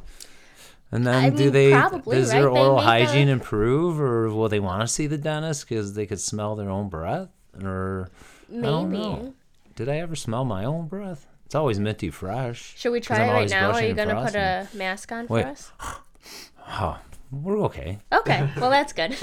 And 0.92 1.04
then 1.06 1.24
I 1.24 1.30
do 1.30 1.44
mean, 1.44 1.52
they? 1.52 1.72
probably, 1.72 2.18
does 2.18 2.30
their 2.30 2.46
right? 2.46 2.54
They 2.54 2.60
oral 2.60 2.76
make 2.76 2.84
a- 2.84 2.86
hygiene 2.86 3.28
improve, 3.28 4.00
or 4.00 4.30
will 4.30 4.48
they 4.48 4.60
want 4.60 4.80
to 4.82 4.86
see 4.86 5.08
the 5.08 5.18
dentist 5.18 5.68
because 5.68 5.94
they 5.94 6.06
could 6.06 6.20
smell 6.20 6.54
their 6.54 6.70
own 6.70 6.88
breath? 6.88 7.28
Or 7.62 8.10
I 8.56 8.60
don't 8.60 8.90
Maybe. 8.90 9.32
Know. 9.78 9.84
Did 9.84 9.92
I 9.92 9.98
ever 9.98 10.16
smell 10.16 10.44
my 10.44 10.64
own 10.64 10.86
breath? 10.88 11.26
It's 11.46 11.54
always 11.54 11.78
minty 11.78 12.10
fresh. 12.10 12.74
Should 12.76 12.92
we 12.92 13.00
try 13.00 13.16
I'm 13.18 13.22
it 13.22 13.26
right 13.26 13.34
always 13.34 13.50
now? 13.50 13.70
Are 13.72 13.82
you 13.82 13.94
going 13.94 14.08
to 14.08 14.22
put 14.24 14.34
a 14.34 14.66
mask 14.74 15.12
on 15.12 15.26
Wait. 15.28 15.42
for 15.42 15.48
us? 15.48 15.72
Oh, 16.66 16.98
we're 17.30 17.58
okay. 17.64 17.98
Okay, 18.10 18.48
well, 18.56 18.70
that's 18.70 18.94
good. 18.94 19.12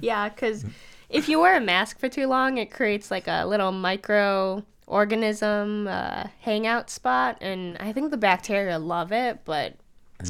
yeah, 0.00 0.28
because 0.28 0.64
if 1.08 1.28
you 1.28 1.40
wear 1.40 1.56
a 1.56 1.60
mask 1.60 1.98
for 1.98 2.08
too 2.08 2.28
long, 2.28 2.58
it 2.58 2.70
creates 2.70 3.10
like 3.10 3.26
a 3.26 3.44
little 3.44 3.72
microorganism 3.72 5.88
uh, 5.88 6.28
hangout 6.42 6.90
spot. 6.90 7.38
And 7.40 7.76
I 7.78 7.92
think 7.92 8.12
the 8.12 8.16
bacteria 8.16 8.78
love 8.78 9.10
it, 9.10 9.40
but 9.44 9.74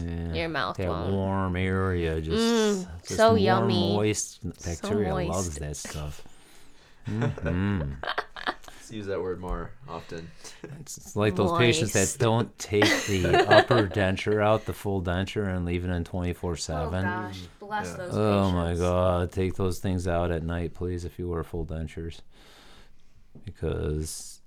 Yeah, 0.03 0.33
Your 0.33 0.49
mouth 0.49 0.79
that 0.79 0.89
won't. 0.89 1.13
warm 1.13 1.57
area, 1.57 2.19
just, 2.23 2.39
Mm, 2.43 2.87
just 3.03 3.17
so 3.17 3.33
warm, 3.33 3.39
yummy. 3.43 3.93
moist 3.95 4.41
bacteria 4.65 5.11
moist. 5.11 5.29
loves 5.31 5.55
that 5.57 5.77
stuff. 5.77 6.23
Mm-hmm. 7.09 7.93
See, 8.81 8.97
use 8.97 9.07
that 9.07 9.23
word 9.23 9.41
more 9.41 9.71
often. 9.89 10.31
It's, 10.81 10.99
it's 10.99 11.17
like 11.17 11.37
those 11.37 11.57
patients 11.59 11.93
that 11.95 12.17
don't 12.19 12.57
take 12.59 12.85
the 13.07 13.47
upper 13.49 13.87
denture 13.87 14.43
out, 14.43 14.67
the 14.67 14.73
full 14.73 15.01
denture, 15.03 15.49
and 15.55 15.65
leave 15.65 15.85
it 15.85 15.91
in 15.91 16.05
24 16.05 16.57
7. 16.57 16.83
Oh 16.83 16.91
7. 16.91 17.05
gosh, 17.05 17.39
bless 17.59 17.87
Yeah. 17.89 17.97
those 17.97 18.17
Oh 18.17 18.51
my 18.51 18.75
god, 18.75 19.33
take 19.33 19.55
those 19.55 19.79
things 19.79 20.07
out 20.07 20.31
at 20.31 20.43
night, 20.43 20.75
please, 20.75 21.05
if 21.05 21.19
you 21.19 21.29
wear 21.29 21.43
full 21.43 21.65
dentures. 21.65 22.21
Because 23.45 24.41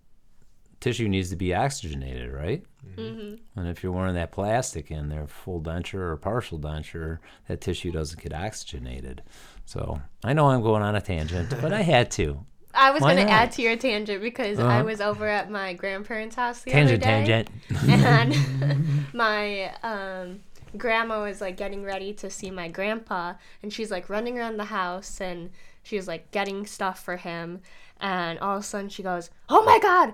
tissue 0.80 1.08
needs 1.08 1.30
to 1.30 1.36
be 1.36 1.54
oxygenated, 1.54 2.32
right? 2.32 2.64
Mm-hmm. 2.96 3.36
And 3.60 3.68
if 3.68 3.82
you're 3.84 3.92
wearing 3.92 4.16
that 4.16 4.32
plastic 4.32 4.92
in 4.92 5.10
there, 5.10 5.28
full 5.28 5.62
denture 5.62 5.96
or 6.12 6.18
partial 6.18 6.60
denture, 6.60 7.20
that 7.48 7.62
tissue 7.62 7.92
doesn't 7.92 8.22
get 8.22 8.34
oxygenated. 8.34 9.22
So 9.66 10.02
I 10.24 10.34
know 10.34 10.48
I'm 10.50 10.62
going 10.62 10.84
on 10.84 10.96
a 10.96 11.02
tangent, 11.02 11.50
but 11.62 11.74
I 11.74 11.82
had 11.82 12.12
to. 12.12 12.46
I 12.78 12.92
was 12.92 13.02
gonna 13.02 13.22
add 13.22 13.54
to 13.54 13.62
your 13.62 13.78
tangent 13.78 14.22
because 14.22 14.60
I 14.60 14.80
Uh-huh. 14.80 14.84
was 14.86 15.00
over 15.00 15.28
at 15.28 15.50
my 15.50 15.74
grandparents' 15.74 16.36
house 16.36 16.62
the 16.62 16.72
Tangent, 16.72 17.02
other 17.04 17.26
day, 17.26 17.46
tangent. 17.46 17.50
and 18.70 18.86
my 19.14 19.74
um, 19.82 20.42
grandma 20.78 21.24
was 21.24 21.40
like 21.40 21.56
getting 21.56 21.84
ready 21.84 22.12
to 22.16 22.30
see 22.30 22.52
my 22.52 22.68
grandpa, 22.68 23.36
and 23.64 23.72
she's 23.72 23.92
like 23.92 24.10
running 24.10 24.38
around 24.38 24.58
the 24.58 24.66
house, 24.66 25.22
and 25.22 25.52
she 25.84 25.96
was 25.96 26.06
like 26.08 26.32
getting 26.32 26.66
stuff 26.66 27.02
for 27.02 27.16
him, 27.16 27.62
and 28.02 28.40
all 28.40 28.58
of 28.58 28.62
a 28.64 28.66
sudden 28.66 28.90
she 28.90 29.02
goes, 29.04 29.30
"Oh 29.48 29.64
my 29.64 29.80
god!" 29.80 30.14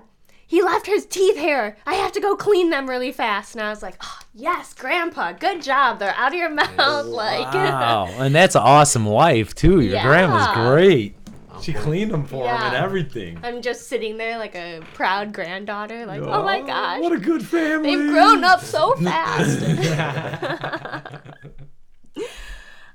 He 0.52 0.62
left 0.62 0.84
his 0.84 1.06
teeth 1.06 1.38
here. 1.38 1.78
I 1.86 1.94
have 1.94 2.12
to 2.12 2.20
go 2.20 2.36
clean 2.36 2.68
them 2.68 2.86
really 2.86 3.10
fast. 3.10 3.54
And 3.54 3.64
I 3.64 3.70
was 3.70 3.82
like, 3.82 3.94
oh, 4.02 4.18
yes, 4.34 4.74
Grandpa, 4.74 5.32
good 5.32 5.62
job. 5.62 5.98
They're 5.98 6.14
out 6.14 6.34
of 6.34 6.38
your 6.38 6.50
mouth. 6.50 7.06
Like, 7.06 7.54
Wow, 7.54 8.04
and 8.18 8.34
that's 8.34 8.54
an 8.54 8.60
awesome 8.60 9.06
wife 9.06 9.54
too. 9.54 9.80
Your 9.80 10.02
grandma's 10.02 10.48
great. 10.54 11.16
She 11.62 11.72
cleaned 11.72 12.10
them 12.10 12.26
for 12.26 12.44
him 12.44 12.54
and 12.54 12.76
everything. 12.76 13.38
I'm 13.42 13.62
just 13.62 13.86
sitting 13.88 14.18
there 14.18 14.36
like 14.36 14.54
a 14.54 14.82
proud 14.92 15.32
granddaughter, 15.32 16.04
like, 16.04 16.20
oh 16.20 16.42
my 16.42 16.60
oh, 16.60 16.66
gosh. 16.66 17.00
What 17.00 17.12
a 17.12 17.18
good 17.18 17.46
family. 17.46 17.96
They've 17.96 18.10
grown 18.10 18.44
up 18.44 18.60
so 18.60 18.94
fast. 18.96 19.62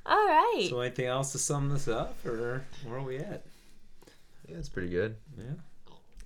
All 0.06 0.28
right. 0.28 0.68
So 0.70 0.80
anything 0.82 1.08
else 1.08 1.32
to 1.32 1.40
sum 1.40 1.70
this 1.70 1.88
up, 1.88 2.24
or 2.24 2.64
where 2.86 3.00
are 3.00 3.02
we 3.02 3.18
at? 3.18 3.44
Yeah, 4.48 4.58
it's 4.58 4.70
pretty 4.70 4.90
good. 4.90 5.16
Yeah. 5.36 5.56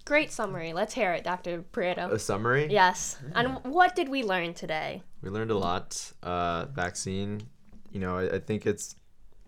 Great 0.06 0.32
summary. 0.32 0.74
Let's 0.74 0.94
hear 0.94 1.14
it, 1.14 1.24
Dr. 1.24 1.64
Prieto. 1.72 2.12
A 2.12 2.20
summary. 2.20 2.68
Yes. 2.70 3.18
And 3.36 3.58
what 3.64 3.96
did 3.96 4.10
we 4.10 4.24
learn 4.24 4.54
today? 4.54 5.04
We 5.22 5.30
learned 5.30 5.52
a 5.52 5.58
lot. 5.58 6.12
Uh, 6.24 6.66
vaccine. 6.66 7.42
You 7.92 8.00
know, 8.00 8.18
I, 8.18 8.36
I 8.36 8.40
think 8.40 8.66
it's, 8.66 8.96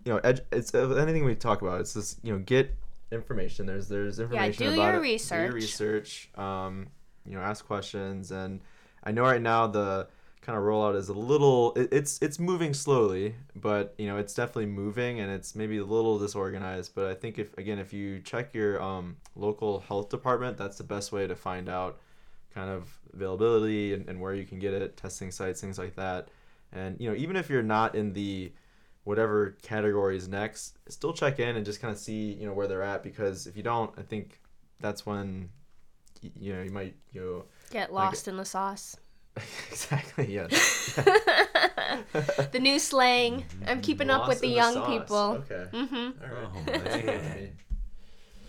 you 0.04 0.12
know, 0.12 0.18
ed- 0.18 0.46
it's 0.52 0.74
uh, 0.74 0.90
anything 0.94 1.24
we 1.24 1.34
talk 1.34 1.62
about. 1.62 1.80
It's 1.80 1.94
just 1.94 2.18
you 2.22 2.32
know, 2.32 2.38
get 2.38 2.74
information. 3.10 3.66
There's 3.66 3.88
there's 3.88 4.20
information 4.20 4.64
yeah, 4.64 4.70
do 4.70 4.74
about 4.74 4.94
your 4.94 5.04
it. 5.04 5.28
Do 5.28 5.34
your 5.36 5.52
research. 5.52 6.30
Um, 6.36 6.88
you 7.26 7.34
know, 7.34 7.40
ask 7.40 7.66
questions. 7.66 8.30
And 8.30 8.60
I 9.02 9.12
know 9.12 9.22
right 9.22 9.42
now 9.42 9.66
the 9.66 10.08
kind 10.44 10.58
of 10.58 10.64
rollout 10.64 10.94
is 10.94 11.08
a 11.08 11.14
little. 11.14 11.72
It, 11.74 11.88
it's 11.90 12.20
it's 12.20 12.38
moving 12.38 12.74
slowly, 12.74 13.34
but 13.56 13.94
you 13.98 14.06
know, 14.06 14.18
it's 14.18 14.34
definitely 14.34 14.66
moving, 14.66 15.20
and 15.20 15.30
it's 15.30 15.54
maybe 15.54 15.78
a 15.78 15.84
little 15.84 16.18
disorganized. 16.18 16.94
But 16.94 17.06
I 17.06 17.14
think 17.14 17.38
if 17.38 17.56
again, 17.56 17.78
if 17.78 17.92
you 17.92 18.20
check 18.20 18.52
your 18.54 18.80
um, 18.82 19.16
local 19.34 19.80
health 19.80 20.10
department, 20.10 20.56
that's 20.56 20.76
the 20.76 20.84
best 20.84 21.12
way 21.12 21.26
to 21.26 21.34
find 21.34 21.68
out 21.68 21.98
kind 22.54 22.70
of 22.70 22.96
availability 23.12 23.94
and, 23.94 24.08
and 24.08 24.20
where 24.20 24.34
you 24.34 24.44
can 24.44 24.58
get 24.58 24.74
it, 24.74 24.96
testing 24.96 25.30
sites, 25.30 25.60
things 25.60 25.78
like 25.78 25.96
that. 25.96 26.28
And 26.72 27.00
you 27.00 27.08
know, 27.08 27.16
even 27.16 27.36
if 27.36 27.48
you're 27.48 27.62
not 27.62 27.94
in 27.94 28.12
the 28.12 28.52
whatever 29.04 29.56
category 29.62 30.16
is 30.16 30.28
next, 30.28 30.78
still 30.88 31.12
check 31.12 31.38
in 31.40 31.56
and 31.56 31.64
just 31.64 31.80
kind 31.80 31.92
of 31.92 31.98
see 31.98 32.32
you 32.32 32.46
know 32.46 32.52
where 32.52 32.66
they're 32.66 32.82
at 32.82 33.02
because 33.02 33.46
if 33.46 33.56
you 33.56 33.62
don't, 33.62 33.92
I 33.98 34.02
think 34.02 34.40
that's 34.80 35.06
when 35.06 35.48
you 36.20 36.54
know 36.54 36.62
you 36.62 36.70
might 36.70 36.94
you 37.12 37.20
know 37.20 37.44
Get 37.70 37.92
lost 37.92 38.28
in 38.28 38.36
the 38.36 38.44
sauce. 38.44 38.96
exactly 39.70 40.32
yes. 40.32 40.94
the 42.52 42.60
new 42.60 42.78
slang. 42.78 43.44
I'm 43.66 43.80
keeping 43.80 44.10
up 44.10 44.28
with 44.28 44.36
Lost 44.36 44.40
the 44.42 44.48
young 44.48 44.74
sauce. 44.74 44.88
people. 44.88 45.44
Okay. 45.50 45.66
Mm-hmm. 45.72 45.94
All 45.94 46.08
right. 46.10 46.48
Oh, 46.54 46.62
That's 46.66 46.96
good 46.96 47.06
man. 47.06 47.58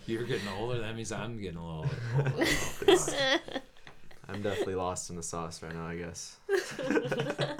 You're 0.06 0.24
getting 0.24 0.48
older. 0.56 0.78
That 0.80 0.94
means 0.94 1.10
I'm 1.10 1.40
getting 1.40 1.58
a 1.58 1.66
little. 1.66 1.90
I'm 4.28 4.42
definitely 4.42 4.74
lost 4.74 5.10
in 5.10 5.16
the 5.16 5.22
sauce 5.22 5.62
right 5.62 5.74
now. 5.74 5.86
I 5.86 5.96
guess. 5.96 6.36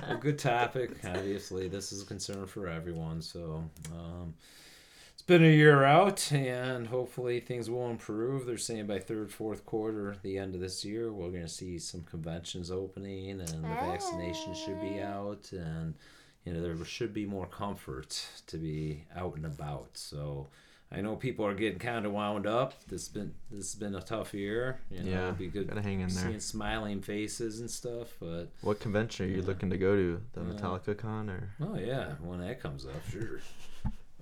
a 0.09 0.17
good 0.17 0.39
topic. 0.39 0.93
Obviously, 1.05 1.69
this 1.69 1.93
is 1.93 2.03
a 2.03 2.07
concern 2.07 2.47
for 2.47 2.69
everyone. 2.69 3.23
So, 3.23 3.65
um, 3.93 4.35
it's 4.35 4.66
been 5.27 5.45
a 5.45 5.49
year 5.49 5.85
out, 5.85 6.31
and 6.33 6.87
hopefully 6.87 7.41
things 7.41 7.69
will 7.69 7.91
improve. 7.91 8.47
They're 8.47 8.57
saying 8.59 8.87
by 8.87 8.99
third, 9.01 9.31
fourth 9.33 9.67
quarter, 9.67 10.17
the 10.23 10.39
end 10.39 10.55
of 10.55 10.61
this 10.61 10.85
year, 10.85 11.13
we're 11.13 11.31
going 11.31 11.43
to 11.43 11.49
see 11.49 11.79
some 11.79 12.03
conventions 12.03 12.71
opening, 12.71 13.31
and 13.41 13.49
the 13.49 13.57
vaccination 13.59 14.55
should 14.55 14.81
be 14.81 15.01
out, 15.01 15.51
and 15.53 15.95
you 16.45 16.53
know 16.53 16.63
there 16.63 16.85
should 16.85 17.13
be 17.13 17.27
more 17.27 17.47
comfort 17.47 18.25
to 18.47 18.57
be 18.57 19.05
out 19.17 19.37
and 19.37 19.47
about. 19.47 19.91
So. 19.95 20.49
I 20.93 21.01
know 21.01 21.17
people 21.17 21.45
are 21.45 21.53
getting 21.53 21.81
kind 21.81 22.07
of 22.07 22.13
wound 22.13 22.47
up. 22.47 22.73
This 22.87 23.03
has 23.03 23.09
been 23.09 23.35
this 23.51 23.73
has 23.73 23.75
been 23.75 23.97
a 23.97 24.01
tough 24.01 24.33
year. 24.33 24.79
You 24.89 25.03
know, 25.03 25.11
Yeah, 25.11 25.25
it'd 25.25 25.39
be 25.39 25.49
good 25.49 25.67
gotta 25.67 25.83
hang 25.83 25.99
in 25.99 26.09
there. 26.11 26.25
seeing 26.27 26.39
smiling 26.39 27.01
faces 27.03 27.59
and 27.59 27.69
stuff. 27.69 28.15
But 28.21 28.51
What 28.61 28.79
convention 28.79 29.27
are 29.27 29.29
you 29.29 29.43
looking 29.43 29.69
to 29.71 29.77
go 29.79 29.97
to? 29.97 30.21
The 30.35 30.43
Uh, 30.43 30.45
Metallica 30.45 30.97
con 30.97 31.29
or? 31.29 31.51
Oh 31.61 31.77
yeah, 31.77 32.13
when 32.23 32.39
that 32.39 32.61
comes 32.61 32.87
up, 32.87 33.03
sure. 33.11 33.41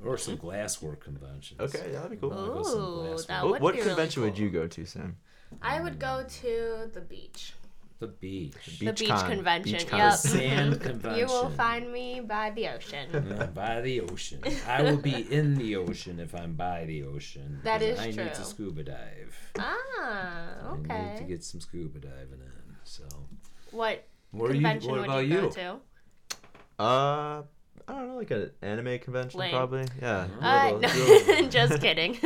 Or 0.02 0.18
some 0.18 0.36
glasswork 0.36 1.00
conventions. 1.00 1.60
Okay, 1.60 1.90
yeah, 1.92 2.00
that'd 2.00 2.10
be 2.10 2.16
cool. 2.16 2.30
Wanna 2.30 2.52
go 2.52 2.62
some 2.62 2.80
Ooh, 2.80 2.84
glasswork. 3.14 3.26
that 3.28 3.42
What, 3.44 3.52
would 3.52 3.62
what 3.62 3.74
be 3.74 3.78
really 3.80 3.90
convention 3.90 4.22
would 4.22 4.34
cool. 4.34 4.42
you 4.44 4.50
go 4.50 4.66
to, 4.66 4.84
Sam? 4.86 5.16
I 5.62 5.80
would 5.80 5.98
go 6.00 6.24
to 6.42 6.90
the 6.92 7.00
beach. 7.00 7.52
The 8.00 8.08
beach. 8.08 8.78
The 8.80 8.92
beach 8.92 9.08
con. 9.08 9.30
convention, 9.30 9.72
Beach 9.78 9.86
con. 9.86 9.98
yep. 10.00 10.12
Sand 10.14 10.80
convention. 10.80 11.20
You 11.20 11.26
will 11.26 11.48
find 11.50 11.92
me 11.92 12.20
by 12.20 12.50
the 12.50 12.68
ocean. 12.68 13.08
Yeah, 13.38 13.46
by 13.46 13.80
the 13.80 14.00
ocean. 14.00 14.40
I 14.66 14.82
will 14.82 14.96
be 14.98 15.32
in 15.32 15.54
the 15.54 15.76
ocean 15.76 16.18
if 16.18 16.34
I'm 16.34 16.54
by 16.54 16.84
the 16.86 17.04
ocean. 17.04 17.60
That 17.62 17.78
because 17.80 17.98
is 18.00 18.04
I 18.04 18.06
need 18.06 18.34
to 18.34 18.34
true. 18.34 18.44
scuba 18.44 18.82
dive. 18.82 19.36
Ah, 19.58 20.72
okay. 20.72 20.92
I 20.92 21.02
need 21.02 21.08
to 21.08 21.14
okay. 21.22 21.24
get 21.28 21.44
some 21.44 21.60
scuba 21.60 22.00
diving 22.00 22.40
in. 22.42 22.76
So. 22.82 23.04
What 23.70 24.04
Where 24.32 24.50
are 24.50 24.54
you? 24.54 24.60
convention 24.60 24.90
What 24.90 25.00
would 25.00 25.04
about 25.08 25.26
you 25.26 25.34
you? 25.34 25.40
go 25.42 25.48
to? 25.50 26.82
Uh, 26.82 27.42
I 27.88 27.92
don't 27.92 28.08
know, 28.08 28.16
like 28.16 28.30
an 28.30 28.50
anime 28.62 28.98
convention, 28.98 29.40
Lame. 29.40 29.50
probably. 29.52 29.86
Yeah. 30.00 30.26
Uh, 30.40 30.72
little- 30.74 30.80
no, 30.80 31.04
little- 31.26 31.48
just 31.48 31.80
kidding. 31.80 32.18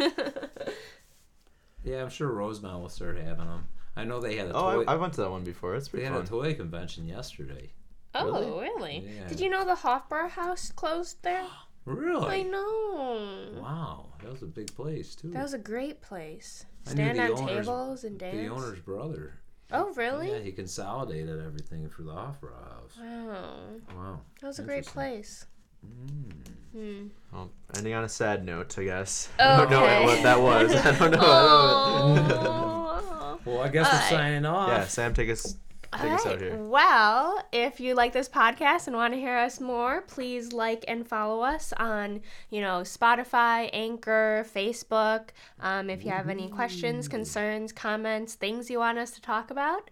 Yeah, 1.84 2.02
I'm 2.02 2.10
sure 2.10 2.28
Rosemont 2.28 2.80
will 2.80 2.88
start 2.88 3.16
having 3.18 3.46
them. 3.46 3.66
I 3.96 4.04
know 4.04 4.20
they 4.20 4.36
had 4.36 4.48
a 4.48 4.54
oh, 4.54 4.84
toy. 4.84 4.84
I, 4.86 4.92
I 4.92 4.96
went 4.96 5.14
to 5.14 5.22
that 5.22 5.30
one 5.30 5.42
before. 5.44 5.74
It's 5.74 5.88
they 5.88 5.98
pretty 6.00 6.06
had 6.06 6.22
a 6.22 6.26
toy 6.26 6.54
convention 6.54 7.06
yesterday. 7.08 7.72
oh, 8.14 8.60
really? 8.60 9.04
Yeah. 9.16 9.26
Did 9.28 9.40
you 9.40 9.48
know 9.50 9.64
the 9.64 9.74
Hofbräu 9.74 10.28
house 10.30 10.70
closed 10.72 11.22
there? 11.22 11.44
Really? 11.84 12.40
I 12.40 12.42
know. 12.42 13.48
Wow, 13.62 14.08
that 14.20 14.30
was 14.30 14.42
a 14.42 14.46
big 14.46 14.74
place 14.74 15.14
too. 15.14 15.30
That 15.30 15.42
was 15.42 15.54
a 15.54 15.58
great 15.58 16.02
place. 16.02 16.66
I 16.86 16.90
knew 16.92 16.96
Stand 17.04 17.18
the 17.18 17.22
on 17.22 17.30
owners- 17.48 17.66
tables 17.66 18.04
and 18.04 18.18
dance. 18.18 18.36
the 18.36 18.48
owner's 18.48 18.80
brother. 18.80 19.40
Oh, 19.70 19.92
really? 19.94 20.30
Yeah, 20.30 20.38
he 20.38 20.52
consolidated 20.52 21.44
everything 21.44 21.88
for 21.88 22.02
the 22.02 22.12
Opera 22.12 22.50
house. 22.70 22.98
Wow. 22.98 23.58
Wow. 23.94 24.20
That 24.40 24.46
was 24.46 24.58
a 24.58 24.62
great 24.62 24.86
place. 24.86 25.46
Mm. 25.86 26.32
Hmm. 26.72 27.06
Well, 27.32 27.50
ending 27.76 27.94
on 27.94 28.04
a 28.04 28.08
sad 28.08 28.44
note, 28.44 28.78
I 28.78 28.84
guess. 28.84 29.28
I 29.38 29.58
don't 29.58 29.70
know 29.70 30.02
what 30.04 30.22
that 30.22 30.40
was. 30.40 30.74
I 30.86 30.98
don't 30.98 31.10
know. 31.12 31.18
I 31.18 32.16
don't 32.16 32.28
know. 32.28 33.00
Oh. 33.00 33.40
Well, 33.44 33.60
I 33.60 33.68
guess 33.68 33.86
we're 33.86 33.98
right. 33.98 34.10
signing 34.10 34.46
off. 34.46 34.68
yeah, 34.68 34.86
Sam, 34.86 35.14
take 35.14 35.30
us, 35.30 35.56
take 35.92 36.10
All 36.10 36.14
us 36.14 36.26
out 36.26 36.40
here. 36.40 36.56
Well, 36.56 37.42
if 37.52 37.80
you 37.80 37.94
like 37.94 38.12
this 38.12 38.28
podcast 38.28 38.86
and 38.86 38.96
want 38.96 39.14
to 39.14 39.20
hear 39.20 39.36
us 39.36 39.60
more, 39.60 40.02
please 40.02 40.52
like 40.52 40.84
and 40.88 41.06
follow 41.06 41.40
us 41.42 41.72
on, 41.76 42.20
you 42.50 42.60
know, 42.60 42.80
Spotify, 42.80 43.70
Anchor, 43.72 44.46
Facebook. 44.54 45.28
Um, 45.60 45.90
if 45.90 46.04
you 46.04 46.10
have 46.10 46.28
any 46.28 46.48
questions, 46.48 47.08
concerns, 47.08 47.72
comments, 47.72 48.34
things 48.34 48.70
you 48.70 48.78
want 48.78 48.98
us 48.98 49.10
to 49.12 49.20
talk 49.20 49.50
about, 49.50 49.90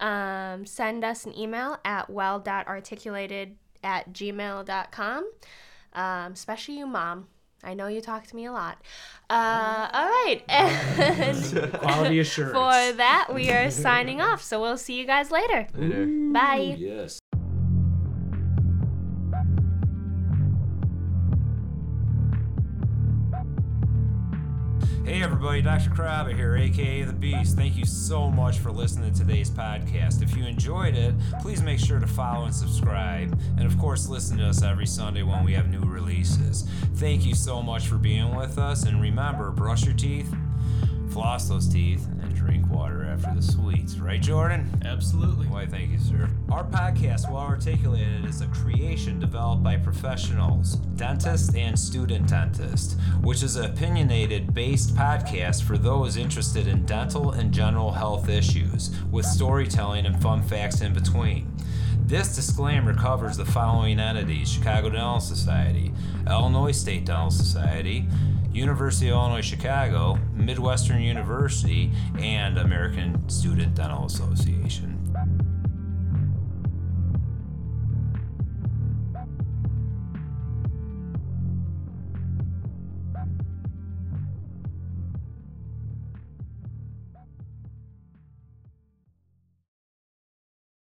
um, 0.00 0.66
send 0.66 1.04
us 1.04 1.24
an 1.26 1.36
email 1.38 1.78
at 1.84 2.10
well.articulated 2.10 3.56
at 3.82 4.12
gmail.com. 4.12 5.30
Um, 5.92 6.32
especially 6.32 6.78
you, 6.78 6.86
Mom. 6.86 7.28
I 7.64 7.74
know 7.74 7.86
you 7.88 8.00
talk 8.00 8.26
to 8.28 8.36
me 8.36 8.44
a 8.46 8.52
lot. 8.52 8.78
Uh, 9.28 9.88
all 9.92 10.06
right. 10.08 10.42
And 10.48 11.72
Quality 11.80 12.18
assurance. 12.20 12.52
for 12.52 12.96
that, 12.96 13.28
we 13.34 13.50
are 13.50 13.70
signing 13.86 14.20
off. 14.20 14.42
So 14.42 14.60
we'll 14.60 14.78
see 14.78 14.98
you 14.98 15.06
guys 15.06 15.30
later. 15.30 15.66
Later. 15.74 16.06
Bye. 16.32 16.76
Yes. 16.78 17.18
Hey 25.16 25.22
everybody, 25.22 25.62
Dr. 25.62 25.88
Krabba 25.88 26.36
here, 26.36 26.56
aka 26.56 27.02
The 27.02 27.12
Beast. 27.14 27.56
Thank 27.56 27.78
you 27.78 27.86
so 27.86 28.30
much 28.30 28.58
for 28.58 28.70
listening 28.70 29.14
to 29.14 29.18
today's 29.20 29.48
podcast. 29.48 30.20
If 30.20 30.36
you 30.36 30.44
enjoyed 30.44 30.94
it, 30.94 31.14
please 31.40 31.62
make 31.62 31.78
sure 31.78 31.98
to 31.98 32.06
follow 32.06 32.44
and 32.44 32.54
subscribe. 32.54 33.40
And 33.56 33.64
of 33.64 33.78
course, 33.78 34.10
listen 34.10 34.36
to 34.36 34.46
us 34.46 34.62
every 34.62 34.84
Sunday 34.84 35.22
when 35.22 35.42
we 35.42 35.54
have 35.54 35.70
new 35.70 35.80
releases. 35.80 36.68
Thank 36.96 37.24
you 37.24 37.34
so 37.34 37.62
much 37.62 37.88
for 37.88 37.96
being 37.96 38.36
with 38.36 38.58
us. 38.58 38.84
And 38.84 39.00
remember, 39.00 39.50
brush 39.52 39.86
your 39.86 39.94
teeth, 39.94 40.30
floss 41.08 41.48
those 41.48 41.66
teeth, 41.66 42.06
and 42.20 42.34
drink. 42.34 42.70
water 42.70 43.02
after 43.04 43.25
right, 44.06 44.22
Jordan? 44.22 44.70
Absolutely. 44.84 45.48
Why, 45.48 45.66
thank 45.66 45.90
you, 45.90 45.98
sir. 45.98 46.30
Our 46.48 46.64
podcast, 46.64 47.28
Well 47.28 47.42
Articulated, 47.42 48.24
is 48.24 48.40
a 48.40 48.46
creation 48.46 49.18
developed 49.18 49.64
by 49.64 49.76
professionals, 49.76 50.76
dentists 50.94 51.54
and 51.56 51.76
student 51.76 52.28
dentists, 52.28 52.96
which 53.20 53.42
is 53.42 53.56
an 53.56 53.64
opinionated 53.64 54.54
based 54.54 54.94
podcast 54.94 55.64
for 55.64 55.76
those 55.76 56.16
interested 56.16 56.68
in 56.68 56.86
dental 56.86 57.32
and 57.32 57.52
general 57.52 57.90
health 57.90 58.28
issues, 58.28 58.94
with 59.10 59.26
storytelling 59.26 60.06
and 60.06 60.22
fun 60.22 60.40
facts 60.40 60.82
in 60.82 60.92
between. 60.92 61.52
This 62.06 62.36
disclaimer 62.36 62.94
covers 62.94 63.36
the 63.36 63.44
following 63.44 63.98
entities 63.98 64.48
Chicago 64.48 64.88
Dental 64.88 65.18
Society, 65.18 65.92
Illinois 66.28 66.70
State 66.70 67.04
Dental 67.04 67.32
Society, 67.32 68.06
University 68.56 69.08
of 69.08 69.16
Illinois 69.16 69.42
Chicago, 69.42 70.18
Midwestern 70.32 71.02
University, 71.02 71.90
and 72.18 72.56
American 72.56 73.28
Student 73.28 73.74
Dental 73.74 74.06
Association. 74.06 74.95